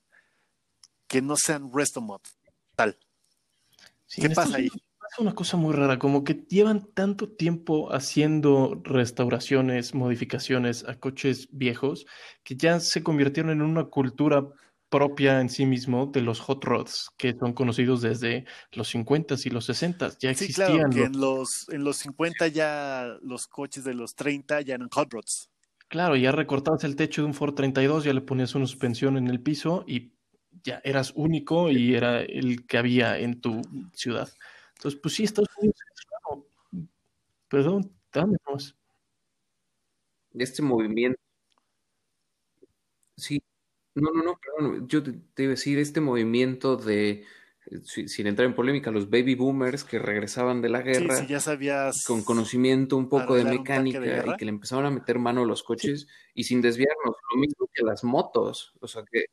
que 1.07 1.23
no 1.23 1.37
sean 1.37 1.71
Restomod 1.73 2.21
tal? 2.75 2.99
Sí, 4.07 4.23
¿Qué 4.23 4.31
pasa 4.31 4.57
ahí? 4.57 4.69
Pasa 4.69 5.23
una 5.23 5.35
cosa 5.35 5.57
muy 5.57 5.75
rara, 5.75 5.99
como 5.99 6.25
que 6.25 6.45
llevan 6.49 6.87
tanto 6.95 7.29
tiempo 7.29 7.93
haciendo 7.93 8.81
restauraciones, 8.85 9.95
modificaciones 9.95 10.85
a 10.87 10.99
coches 10.99 11.49
viejos, 11.51 12.07
que 12.43 12.57
ya 12.57 12.79
se 12.81 13.03
convirtieron 13.03 13.53
en 13.53 13.63
una 13.63 13.85
cultura 13.85 14.49
propia 14.91 15.41
en 15.41 15.49
sí 15.49 15.65
mismo 15.67 16.07
de 16.07 16.21
los 16.21 16.41
hot 16.41 16.63
rods, 16.65 17.11
que 17.17 17.33
son 17.33 17.53
conocidos 17.55 18.03
desde 18.03 18.45
los 18.73 18.89
50s 18.95 19.47
y 19.47 19.51
los 19.51 19.65
60s. 19.69 20.19
Ya 20.19 20.35
Sí, 20.35 20.45
existían 20.45 20.91
claro, 20.91 20.91
que 20.91 20.99
los- 21.01 21.07
en 21.09 21.21
los, 21.21 21.69
en 21.71 21.85
los 21.85 21.97
50 21.97 22.49
ya 22.49 23.17
los 23.23 23.47
coches 23.47 23.85
de 23.85 23.95
los 23.95 24.15
30 24.15 24.61
ya 24.61 24.75
eran 24.75 24.89
hot 24.91 25.13
rods. 25.13 25.49
Claro, 25.89 26.15
ya 26.17 26.31
recortabas 26.33 26.85
el 26.85 26.95
techo 26.97 27.23
de 27.23 27.27
un 27.29 27.35
Ford 27.35 27.55
32, 27.55 28.05
ya 28.05 28.13
le 28.13 28.21
ponías 28.21 28.55
una 28.55 28.67
suspensión 28.67 29.17
en 29.17 29.29
el 29.29 29.41
piso 29.41 29.85
y 29.89 30.13
ya 30.63 30.81
eras 30.85 31.13
único 31.17 31.71
y 31.71 31.95
era 31.95 32.21
el 32.21 32.67
que 32.67 32.79
había 32.79 33.19
en 33.19 33.41
tu 33.41 33.63
ciudad. 33.95 34.29
Entonces, 34.77 35.01
pues 35.01 35.15
sí, 35.15 35.25
Estados 35.25 35.49
Unidos 35.59 35.77
es 35.95 36.07
raro. 36.11 36.47
Perdón, 37.49 37.93
dame. 38.13 38.37
Este 40.35 40.63
movimiento. 40.63 41.19
Sí. 43.17 43.43
No, 43.95 44.11
no, 44.13 44.23
no, 44.23 44.39
perdón. 44.39 44.89
Yo 44.89 45.03
te, 45.03 45.13
te 45.35 45.43
iba 45.45 45.51
a 45.51 45.55
decir, 45.57 45.79
este 45.79 46.01
movimiento 46.01 46.77
de, 46.77 47.11
eh, 47.67 47.81
si- 47.85 48.09
sin 48.09 48.27
entrar 48.27 48.47
en 48.47 48.55
polémica, 48.55 48.91
los 48.91 49.11
baby 49.11 49.35
boomers 49.35 49.85
que 49.85 49.99
regresaban 49.99 50.63
de 50.63 50.69
la 50.69 50.83
guerra 50.83 51.17
sí, 51.17 51.27
ya 51.27 51.41
sabías. 51.41 52.05
con 52.07 52.23
conocimiento 52.23 52.97
un 52.97 53.09
poco 53.09 53.35
de 53.35 53.45
mecánica 53.45 54.23
y 54.27 54.37
que 54.37 54.45
le 54.45 54.51
empezaron 54.51 54.87
a 54.87 54.91
meter 54.91 55.19
mano 55.19 55.43
a 55.43 55.47
los 55.47 55.63
coches 55.63 56.07
y 56.35 56.45
sin 56.45 56.61
desviarnos. 56.61 57.17
Lo 57.35 57.41
mismo 57.41 57.69
que 57.73 57.83
las 57.83 58.05
motos. 58.05 58.73
O 58.81 58.87
sea 58.87 59.05
que 59.11 59.25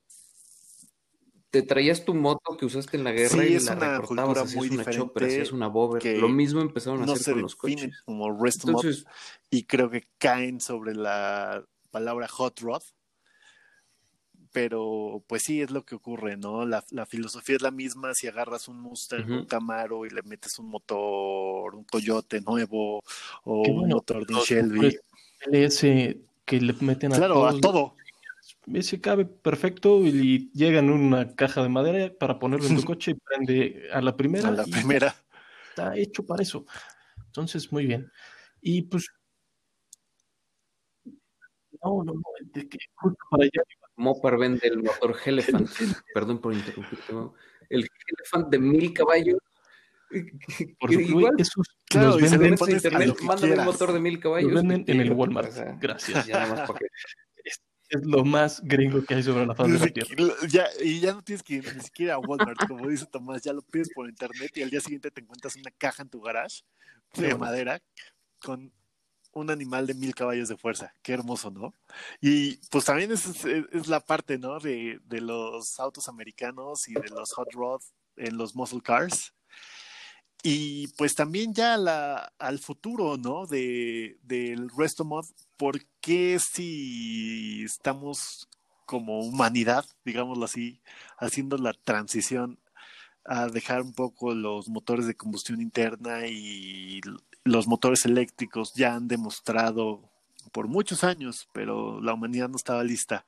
te 1.49 1.61
traías 1.61 2.03
tu 2.03 2.13
moto 2.13 2.57
que 2.57 2.65
usaste 2.65 2.97
en 2.97 3.03
la 3.03 3.11
guerra 3.11 3.43
Sí, 3.43 3.53
y 3.53 3.59
la 3.59 3.75
recortabas, 3.75 4.39
hacías 4.39 4.55
muy 4.55 4.69
una 4.75 4.85
chopper, 4.85 5.23
hacías 5.23 5.51
una 5.51 5.67
bobber. 5.67 6.03
Lo 6.19 6.29
mismo 6.29 6.61
empezaron 6.61 7.01
a 7.01 7.05
no 7.05 7.13
hacer 7.13 7.23
se 7.23 7.31
con 7.31 7.41
los 7.41 7.55
coches. 7.55 8.03
como 8.05 8.33
Entonces, 8.35 9.05
y 9.49 9.63
creo 9.63 9.89
que 9.89 10.03
caen 10.17 10.59
sobre 10.59 10.93
la 10.93 11.63
palabra 11.91 12.27
hot 12.27 12.59
rod. 12.59 12.81
Pero 14.57 15.23
pues 15.27 15.43
sí, 15.43 15.61
es 15.61 15.69
lo 15.69 15.85
que 15.85 15.93
ocurre, 15.93 16.35
¿no? 16.35 16.65
La, 16.65 16.83
la 16.89 17.05
filosofía 17.05 17.57
es 17.57 17.61
la 17.61 17.69
misma 17.69 18.15
si 18.15 18.25
agarras 18.25 18.67
un 18.67 18.81
Mustang, 18.81 19.29
un 19.29 19.45
Camaro 19.45 20.03
y 20.03 20.09
le 20.09 20.23
metes 20.23 20.57
un 20.57 20.69
motor, 20.69 21.75
un 21.75 21.85
Toyota 21.85 22.39
nuevo 22.39 23.03
o 23.43 23.61
Qué 23.63 23.69
un 23.69 23.81
bueno, 23.81 23.97
motor 23.97 24.25
de 24.25 24.33
Shelby. 24.33 24.97
LS 25.51 26.17
que 26.43 26.59
le 26.59 26.73
meten 26.81 27.13
a 27.13 27.17
Claro, 27.17 27.35
todos 27.35 27.55
a 27.55 27.59
todo. 27.59 27.95
Ese 28.73 28.99
cabe 28.99 29.25
perfecto 29.25 30.03
y 30.03 30.49
llega 30.55 30.79
en 30.79 30.89
una 30.89 31.35
caja 31.35 31.61
de 31.61 31.69
madera 31.69 32.11
para 32.17 32.39
ponerlo 32.39 32.65
en 32.65 32.77
tu 32.77 32.83
coche 32.97 33.11
y 33.11 33.13
prende 33.13 33.89
a 33.93 34.01
la 34.01 34.17
primera 34.17 34.47
A 34.47 34.51
la 34.53 34.63
primera. 34.63 35.15
está 35.69 35.95
hecho 35.95 36.25
para 36.25 36.41
eso. 36.41 36.65
Entonces, 37.27 37.71
muy 37.71 37.85
bien. 37.85 38.11
Y 38.59 38.81
pues. 38.81 39.05
No, 41.83 42.03
no, 42.03 42.13
no, 42.13 42.23
de 42.41 42.67
que 42.67 42.79
justo 42.95 43.19
para 43.29 43.43
allá. 43.43 43.61
Mopar 43.97 44.37
vende 44.37 44.67
el 44.67 44.81
motor 44.83 45.15
Elephant. 45.25 45.69
Perdón 46.13 46.39
por 46.39 46.53
interrumpirte. 46.53 47.11
¿no? 47.13 47.33
El 47.69 47.87
Elephant 48.17 48.49
de 48.49 48.59
mil 48.59 48.93
caballos. 48.93 49.39
Por 50.79 50.91
igual 50.93 51.33
esos 51.37 51.67
Claro, 51.89 52.17
los 52.17 52.21
venden, 52.31 52.53
a 52.61 52.71
internet, 52.71 53.17
mándame 53.23 53.53
el 53.55 53.61
motor 53.65 53.91
de 53.91 53.99
mil 53.99 54.19
caballos. 54.19 54.51
los 54.51 54.61
venden 54.65 54.83
en 54.87 55.01
el 55.01 55.11
Walmart. 55.11 55.49
o 55.49 55.51
sea, 55.51 55.77
Gracias. 55.81 56.25
ya 56.25 56.39
nada 56.39 56.55
más 56.55 56.67
para 56.67 56.79
que- 56.79 56.85
Es 57.89 58.05
lo 58.05 58.25
más 58.25 58.59
gringo 58.65 59.01
que 59.05 59.13
hay 59.15 59.23
sobre 59.23 59.45
la 59.45 59.55
faz 59.55 59.71
de 59.71 59.79
la 59.79 59.87
tierra. 59.87 60.33
ya, 60.49 60.65
y 60.83 60.99
ya 60.99 61.13
no 61.13 61.21
tienes 61.21 61.41
que 61.41 61.53
ir 61.55 61.73
ni 61.73 61.81
siquiera 61.81 62.15
a 62.15 62.19
Walmart, 62.19 62.57
como 62.67 62.85
dice 62.89 63.05
Tomás, 63.09 63.41
ya 63.43 63.53
lo 63.53 63.61
pides 63.61 63.89
por 63.95 64.09
internet 64.09 64.51
y 64.57 64.61
al 64.63 64.69
día 64.69 64.81
siguiente 64.81 65.09
te 65.09 65.21
encuentras 65.21 65.55
una 65.55 65.71
caja 65.77 66.03
en 66.03 66.09
tu 66.09 66.19
garage 66.21 66.63
de 67.15 67.33
madera 67.35 67.81
con 68.41 68.73
un 69.37 69.49
animal 69.51 69.87
de 69.87 69.93
mil 69.93 70.13
caballos 70.15 70.49
de 70.49 70.57
fuerza. 70.57 70.93
Qué 71.01 71.13
hermoso, 71.13 71.51
¿no? 71.51 71.73
Y 72.21 72.57
pues 72.69 72.85
también 72.85 73.11
es, 73.11 73.25
es- 73.27 73.65
es 73.71 73.87
la 73.87 73.99
parte, 74.01 74.37
¿no? 74.37 74.59
De, 74.59 74.99
de 75.05 75.21
los 75.21 75.79
autos 75.79 76.07
americanos 76.09 76.87
y 76.87 76.93
de 76.93 77.09
los 77.09 77.33
hot 77.33 77.51
rods 77.53 77.93
en 78.17 78.37
los 78.37 78.55
muscle 78.55 78.81
cars. 78.81 79.33
Y 80.43 80.87
pues 80.97 81.15
también 81.15 81.53
ya 81.53 81.77
la, 81.77 82.31
al 82.39 82.59
futuro, 82.59 83.17
¿no? 83.17 83.45
De, 83.47 84.17
del 84.23 84.69
resto 84.77 85.03
mod, 85.03 85.25
¿por 85.57 85.79
qué 85.99 86.39
si 86.39 87.63
estamos 87.63 88.47
como 88.85 89.19
humanidad, 89.19 89.85
digámoslo 90.05 90.45
así, 90.45 90.81
haciendo 91.17 91.57
la 91.57 91.73
transición 91.73 92.59
a 93.25 93.47
dejar 93.47 93.81
un 93.81 93.93
poco 93.93 94.33
los 94.33 94.69
motores 94.69 95.05
de 95.07 95.15
combustión 95.17 95.61
interna 95.61 96.27
y 96.27 97.01
los 97.47 97.67
motores 97.67 98.05
eléctricos 98.05 98.73
ya 98.73 98.95
han 98.95 99.07
demostrado 99.07 100.09
por 100.51 100.67
muchos 100.67 101.03
años, 101.03 101.47
pero 101.53 102.01
la 102.01 102.13
humanidad 102.13 102.49
no 102.49 102.57
estaba 102.57 102.83
lista, 102.83 103.25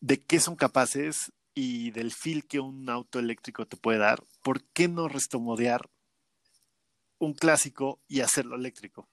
de 0.00 0.22
qué 0.22 0.40
son 0.40 0.56
capaces 0.56 1.32
y 1.54 1.90
del 1.90 2.12
feel 2.12 2.46
que 2.46 2.60
un 2.60 2.88
auto 2.88 3.18
eléctrico 3.18 3.66
te 3.66 3.76
puede 3.76 3.98
dar, 3.98 4.22
¿por 4.42 4.62
qué 4.72 4.88
no 4.88 5.08
restomodear 5.08 5.88
un 7.18 7.34
clásico 7.34 8.00
y 8.08 8.20
hacerlo 8.20 8.56
eléctrico? 8.56 9.08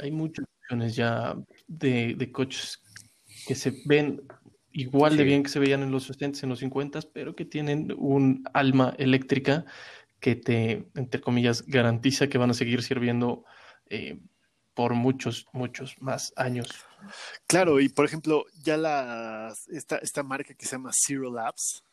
Hay 0.00 0.10
muchas 0.10 0.46
opciones 0.60 0.96
ya 0.96 1.36
de, 1.66 2.14
de 2.14 2.32
coches 2.32 2.82
que 3.46 3.54
se 3.54 3.82
ven 3.86 4.22
igual 4.72 5.16
de 5.16 5.22
Sí. 5.22 5.24
bien 5.24 5.42
que 5.42 5.48
se 5.48 5.58
veían 5.58 5.82
en 5.82 5.90
los 5.90 6.10
60s, 6.10 6.42
en 6.42 6.50
los 6.50 6.62
50s, 6.62 7.08
pero 7.12 7.34
que 7.34 7.44
tienen 7.44 7.94
un 7.96 8.44
alma 8.52 8.94
eléctrica 8.98 9.64
que 10.26 10.34
te, 10.34 10.90
entre 10.96 11.20
comillas, 11.20 11.64
garantiza 11.68 12.26
que 12.26 12.36
van 12.36 12.50
a 12.50 12.54
seguir 12.54 12.82
sirviendo 12.82 13.44
eh, 13.88 14.18
por 14.74 14.92
muchos, 14.94 15.46
muchos 15.52 15.94
más 16.02 16.32
años. 16.34 16.68
Claro, 17.46 17.78
y 17.78 17.88
por 17.88 18.04
ejemplo, 18.04 18.44
ya 18.60 18.76
la, 18.76 19.54
esta, 19.68 19.98
esta 19.98 20.24
marca 20.24 20.52
que 20.54 20.66
se 20.66 20.72
llama 20.72 20.90
Zero 20.92 21.32
Labs, 21.32 21.84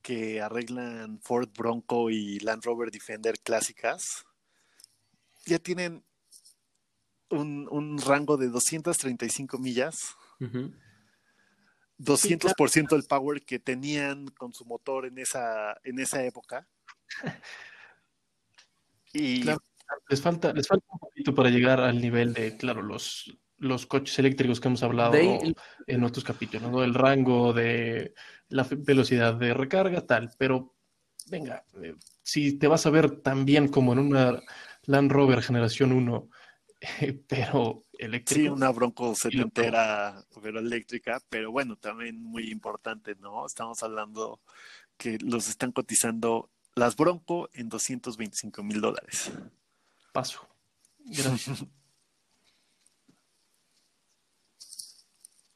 que 0.00 0.40
arreglan 0.40 1.20
Ford 1.20 1.50
Bronco 1.54 2.08
y 2.08 2.38
Land 2.38 2.64
Rover 2.64 2.90
Defender 2.90 3.38
clásicas, 3.40 4.24
ya 5.44 5.58
tienen 5.58 6.02
un, 7.28 7.68
un 7.70 8.00
rango 8.00 8.38
de 8.38 8.48
235 8.48 9.58
millas, 9.58 10.16
Ujú. 10.40 10.72
200% 11.98 12.88
del 12.96 13.04
power 13.04 13.44
que 13.44 13.58
tenían 13.58 14.28
con 14.28 14.54
su 14.54 14.64
motor 14.64 15.04
en 15.04 15.18
esa, 15.18 15.78
en 15.84 15.98
esa 15.98 16.24
época. 16.24 16.66
Y 19.12 19.40
Claro. 19.40 19.62
Les 20.08 20.20
falta, 20.20 20.52
les 20.52 20.66
falta 20.66 20.86
un 20.92 20.98
poquito 20.98 21.34
para 21.34 21.48
llegar 21.48 21.80
al 21.80 22.00
nivel 22.00 22.34
de, 22.34 22.56
claro, 22.56 22.82
los, 22.82 23.38
los 23.58 23.86
coches 23.86 24.18
eléctricos 24.18 24.60
que 24.60 24.68
hemos 24.68 24.82
hablado 24.82 25.12
De 25.12 25.54
en 25.86 26.04
otros 26.04 26.24
capítulos, 26.24 26.70
¿no? 26.70 26.82
El 26.82 26.94
rango 26.94 27.52
de 27.52 28.14
la 28.48 28.66
velocidad 28.68 29.34
de 29.34 29.54
recarga, 29.54 30.06
tal, 30.06 30.30
pero 30.38 30.74
venga, 31.28 31.64
eh, 31.82 31.94
si 32.22 32.58
te 32.58 32.68
vas 32.68 32.86
a 32.86 32.90
ver 32.90 33.20
tan 33.20 33.44
bien 33.44 33.68
como 33.68 33.92
en 33.92 34.00
una 34.00 34.42
Land 34.84 35.10
Rover 35.10 35.42
generación 35.42 35.92
1, 35.92 36.28
pero 37.28 37.86
eléctrico. 37.98 38.42
Sí, 38.42 38.48
una 38.48 38.70
Bronco 38.70 39.14
setentera, 39.14 40.24
pero 40.42 40.60
eléctrica, 40.60 41.20
pero 41.28 41.50
bueno, 41.50 41.76
también 41.76 42.22
muy 42.22 42.50
importante, 42.50 43.14
¿no? 43.16 43.46
Estamos 43.46 43.82
hablando 43.82 44.40
que 44.96 45.18
los 45.20 45.48
están 45.48 45.72
cotizando 45.72 46.50
las 46.76 46.94
Bronco 46.94 47.48
en 47.54 47.68
225 47.68 48.62
mil 48.62 48.80
dólares. 48.80 49.32
Paso. 50.12 50.46
Gracias. 51.06 51.64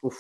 Uf. 0.03 0.17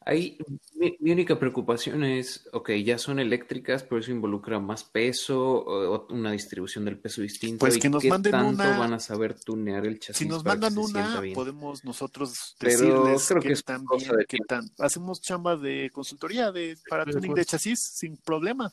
Ahí 0.00 0.38
mi, 0.76 0.96
mi 1.00 1.10
única 1.10 1.36
preocupación 1.36 2.04
es, 2.04 2.48
ok, 2.52 2.70
ya 2.84 2.96
son 2.96 3.18
eléctricas, 3.18 3.82
pero 3.82 3.98
eso 3.98 4.12
involucra 4.12 4.60
más 4.60 4.84
peso, 4.84 5.40
o, 5.64 5.94
o 5.96 6.06
una 6.14 6.30
distribución 6.30 6.84
del 6.84 6.96
peso 6.96 7.22
distinto. 7.22 7.58
Pues 7.58 7.76
¿y 7.76 7.80
que 7.80 7.88
nos 7.90 8.02
qué 8.02 8.10
manden 8.10 8.30
tanto 8.30 8.62
una- 8.68 8.78
van 8.78 8.92
a 8.92 9.00
saber 9.00 9.34
tunear 9.34 9.84
el 9.84 9.98
chasis 9.98 10.18
Si 10.18 10.26
nos 10.28 10.44
para 10.44 10.56
que 10.56 10.60
mandan 10.60 10.78
una, 10.78 11.22
podemos 11.34 11.84
nosotros 11.84 12.54
Pero 12.60 12.70
decirles 12.70 13.26
creo 13.26 13.42
que 13.42 13.52
es 13.54 13.64
tan 13.64 13.84
bien, 13.86 14.12
de 14.16 14.24
tiempo. 14.26 14.46
tan. 14.46 14.70
Hacemos 14.78 15.20
chamba 15.22 15.56
de 15.56 15.90
consultoría 15.92 16.52
de, 16.52 16.78
para 16.88 17.04
tuning 17.04 17.34
de 17.34 17.44
chasis 17.44 17.80
sin 17.80 18.16
problema. 18.18 18.72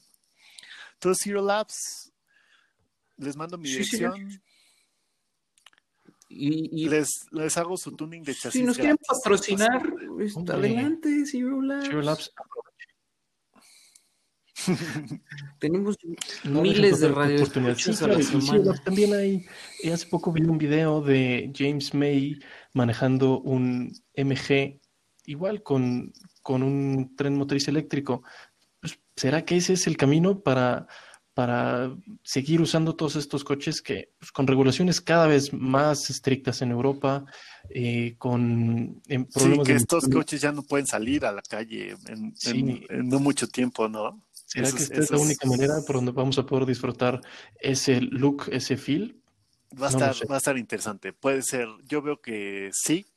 Entonces, 1.04 1.22
Zero 1.26 1.42
Labs, 1.42 2.14
les 3.18 3.36
mando 3.36 3.58
mi 3.58 3.68
Sí, 3.68 3.84
sí. 3.84 3.98
dirección, 3.98 4.42
Y, 6.30 6.84
y 6.84 6.88
les, 6.90 7.26
les 7.32 7.58
hago 7.58 7.76
su 7.76 7.92
tuning 7.96 8.24
de 8.24 8.34
chasis. 8.34 8.54
si 8.54 8.64
nos 8.64 8.78
quieren 8.78 8.96
gratis. 8.96 9.08
patrocinar, 9.22 9.94
pues, 10.16 10.36
Hombre. 10.38 10.56
adelante, 10.56 11.26
Zero 11.26 11.62
Labs. 11.62 11.86
Zero 11.88 12.02
Labs, 12.02 12.34
Tenemos 15.60 15.98
no 16.46 16.62
miles 16.62 17.00
de 17.02 17.08
oportunidad. 17.08 17.76
Sí, 17.76 17.92
claro, 17.94 18.18
y 18.20 18.80
también 18.86 19.14
hay. 19.14 19.46
Hace 19.92 20.08
poco 20.08 20.32
vi 20.32 20.42
un 20.44 20.58
video 20.58 21.02
de 21.02 21.52
James 21.54 21.94
May 21.94 22.40
manejando 22.74 23.42
un 23.42 23.92
MG, 24.16 24.80
igual 25.26 25.64
con, 25.64 26.14
con 26.42 26.64
un 26.64 27.14
tren 27.18 27.36
motriz 27.36 27.68
eléctrico. 27.68 28.24
¿Será 29.16 29.46
que 29.46 29.58
ese 29.58 29.74
es 29.74 29.88
el 29.88 29.98
camino 29.98 30.40
para, 30.40 30.88
para 31.34 31.96
seguir 32.24 32.62
usando 32.62 32.96
todos 32.96 33.16
estos 33.16 33.44
coches 33.44 33.82
que, 33.82 34.12
pues, 34.20 34.32
con 34.32 34.48
regulaciones 34.48 35.02
cada 35.02 35.28
vez 35.28 35.52
más 35.54 36.10
estrictas 36.10 36.62
en 36.62 36.72
Europa, 36.72 37.26
eh, 37.70 38.16
con 38.18 39.02
em, 39.08 39.26
Sí, 39.30 39.60
que 39.66 39.74
de 39.74 39.78
estos 39.80 40.08
coches 40.08 40.42
ya 40.42 40.52
no 40.52 40.64
pueden 40.64 40.86
salir 40.88 41.26
a 41.26 41.32
la 41.32 41.42
calle 41.42 41.96
en, 42.08 42.36
Sí. 42.36 42.60
en- 42.60 42.86
en 42.90 43.10
no 43.10 43.20
mucho 43.20 43.48
tiempo, 43.48 43.88
¿no? 43.90 44.22
¿Será 44.32 44.68
Eso 44.68 44.78
que 44.78 44.84
es- 44.84 44.90
esta 44.92 45.02
es 45.02 45.12
la 45.12 45.18
es- 45.18 45.24
única 45.24 45.48
manera 45.48 45.82
por 45.86 45.96
donde 45.96 46.12
vamos 46.12 46.38
a 46.38 46.46
poder 46.46 46.66
disfrutar 46.68 47.22
ese 47.60 48.02
look, 48.02 48.50
ese 48.52 48.78
feel? 48.78 49.20
Va 49.74 49.88
a, 49.88 49.92
No 49.92 49.98
estar, 49.98 50.16
sé. 50.16 50.26
va 50.28 50.36
a 50.36 50.38
estar 50.38 50.58
interesante. 50.58 51.14
Puede 51.14 51.42
ser, 51.42 51.68
yo 51.86 52.04
veo 52.04 52.22
que 52.22 52.70
sí, 52.74 53.08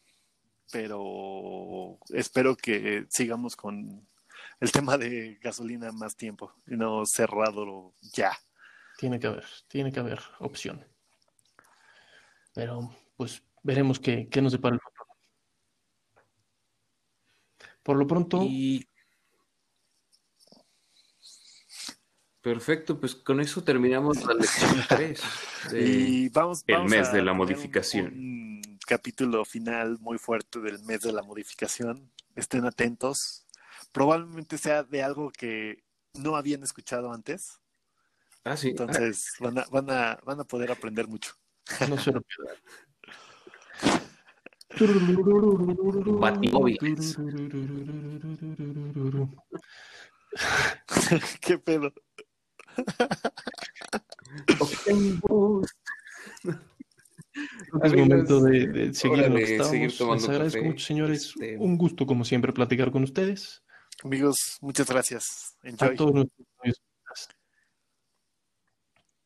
pero 0.73 1.99
espero 2.11 2.57
que 2.57 3.07
sigamos 3.11 3.57
con 3.57 4.07
el 4.61 4.73
tema 4.73 4.97
de 4.99 5.39
gasolina 5.43 5.93
más 5.93 6.17
tiempo 6.17 6.53
y 6.67 6.77
no 6.77 7.05
cerrado 7.07 7.93
ya. 8.13 8.33
Tiene 8.99 9.21
que 9.21 9.27
haber, 9.27 9.45
tiene 9.69 9.93
que 9.93 10.01
haber 10.01 10.21
opción. 10.39 10.87
Pero 12.55 12.91
pues 13.17 13.43
veremos 13.63 14.01
qué, 14.01 14.29
qué 14.31 14.41
nos 14.41 14.53
depara 14.53 14.77
el 14.77 14.81
futuro. 14.81 15.07
Por 17.83 17.97
lo 17.99 18.07
pronto, 18.07 18.43
Y 18.43 18.89
perfecto, 22.41 22.99
pues 23.01 23.15
con 23.15 23.41
eso 23.41 23.63
terminamos 23.65 24.25
la 24.25 24.35
lección 24.35 24.77
3 24.89 25.21
Y 25.75 26.29
vamos, 26.31 26.63
El 26.67 26.77
vamos 26.77 26.91
mes 26.91 27.09
a 27.09 27.13
de 27.13 27.23
la 27.23 27.33
un- 27.33 27.39
modificación. 27.39 28.07
Un, 28.07 28.79
capítulo 28.87 29.45
final 29.45 29.99
muy 29.99 30.17
fuerte 30.17 30.61
del 30.61 30.81
mes 30.85 31.01
de 31.01 31.13
la 31.13 31.23
modificación. 31.23 32.13
Estén 32.37 32.65
atentos. 32.67 33.46
Probablemente 33.97 34.59
sea 34.59 34.83
de 34.85 35.03
algo 35.03 35.31
que 35.31 35.83
no 36.13 36.37
habían 36.37 36.63
escuchado 36.63 37.11
antes. 37.15 37.63
Ah, 38.45 38.55
sí. 38.55 38.69
Entonces 38.69 39.33
van 39.41 39.57
a, 39.57 39.65
van 39.71 39.89
a, 39.91 40.19
van 40.23 40.39
a 40.39 40.45
poder 40.45 40.71
aprender 40.71 41.09
mucho. 41.09 41.33
no 41.89 41.97
se 41.97 42.13
lo 42.13 42.21
pierdan. 42.21 42.57
Batimóviles. 46.21 47.17
¿Qué 51.41 51.59
pedo? 51.59 51.93
Es 57.83 57.95
momento 57.95 58.41
de, 58.43 58.67
de 58.67 58.95
seguir 58.95 59.25
en 59.25 59.31
lo 59.31 59.37
hora 59.37 59.45
que 59.45 59.47
de 59.47 59.53
estamos. 59.53 59.71
seguir 59.71 59.97
tomando 59.97 60.23
Les 60.23 60.29
agradezco 60.31 60.59
café. 60.59 60.69
mucho, 60.69 60.87
señores. 60.87 61.27
Este- 61.29 61.57
Un 61.59 61.77
gusto, 61.77 62.07
como 62.07 62.25
siempre, 62.25 62.53
platicar 62.53 62.91
con 62.91 63.03
ustedes. 63.03 63.63
Amigos, 64.05 64.59
muchas 64.61 64.89
gracias. 64.89 65.57
A 65.65 65.69
Enjoy. 65.69 65.97
todos 65.97 66.13
nuestros 66.15 66.47
amigos. 66.61 66.81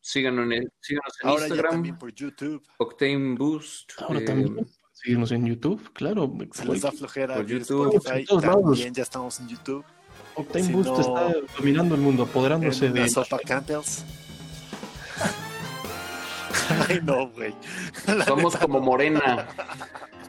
Síganos 0.03 0.45
en, 0.45 0.51
el- 0.53 0.71
síganos 0.79 1.13
en 1.21 1.29
Ahora 1.29 1.41
ya 1.41 1.47
Instagram, 1.47 1.71
también 1.73 1.97
por 1.97 2.13
YouTube. 2.13 2.65
Octane 2.79 3.35
Boost. 3.37 3.91
Ahora 3.99 4.19
eh, 4.19 4.25
también 4.25 4.67
seguirnos 4.93 5.31
en 5.31 5.45
YouTube, 5.45 5.93
claro. 5.93 6.31
Se 6.53 6.65
les 6.65 6.81
da 6.81 6.91
flojera 6.91 7.35
por 7.35 7.45
YouTube, 7.45 7.95
Spotify. 7.95 8.25
todos. 8.25 8.41
También 8.43 8.93
ya 8.93 9.03
estamos 9.03 9.39
en 9.39 9.47
YouTube. 9.49 9.85
Octane 10.35 10.65
si 10.65 10.71
Boost 10.73 10.89
no- 10.89 10.99
está 10.99 11.33
dominando 11.57 11.95
el 11.95 12.01
mundo, 12.01 12.23
apoderándose 12.23 12.89
de 12.89 12.99
la 13.01 13.09
sopa 13.09 13.37
Campbell's. 13.39 14.03
Ay, 16.89 16.99
no, 17.03 17.29
güey. 17.29 17.53
Somos 18.25 18.53
neta, 18.53 18.65
como 18.65 18.79
Morena. 18.81 19.47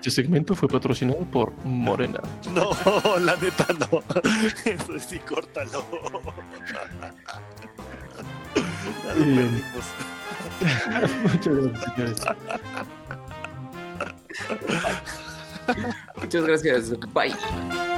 Este 0.03 0.11
segmento 0.11 0.57
fue 0.57 0.69
patrocinado 0.69 1.21
por 1.21 1.53
Morena. 1.65 2.19
No, 2.53 2.73
la 3.21 3.37
neta 3.37 3.69
no. 3.79 4.03
Eso 4.65 4.99
sí, 4.99 5.21
córtalo. 5.21 5.87
Ya 9.07 9.15
lo 9.15 9.25
Bien. 9.25 9.62
perdimos. 9.62 9.85
Muchas 11.23 11.55
gracias, 11.55 11.95
señores. 11.95 12.21
Muchas 16.21 16.45
gracias. 16.45 16.91
Bye. 17.12 17.91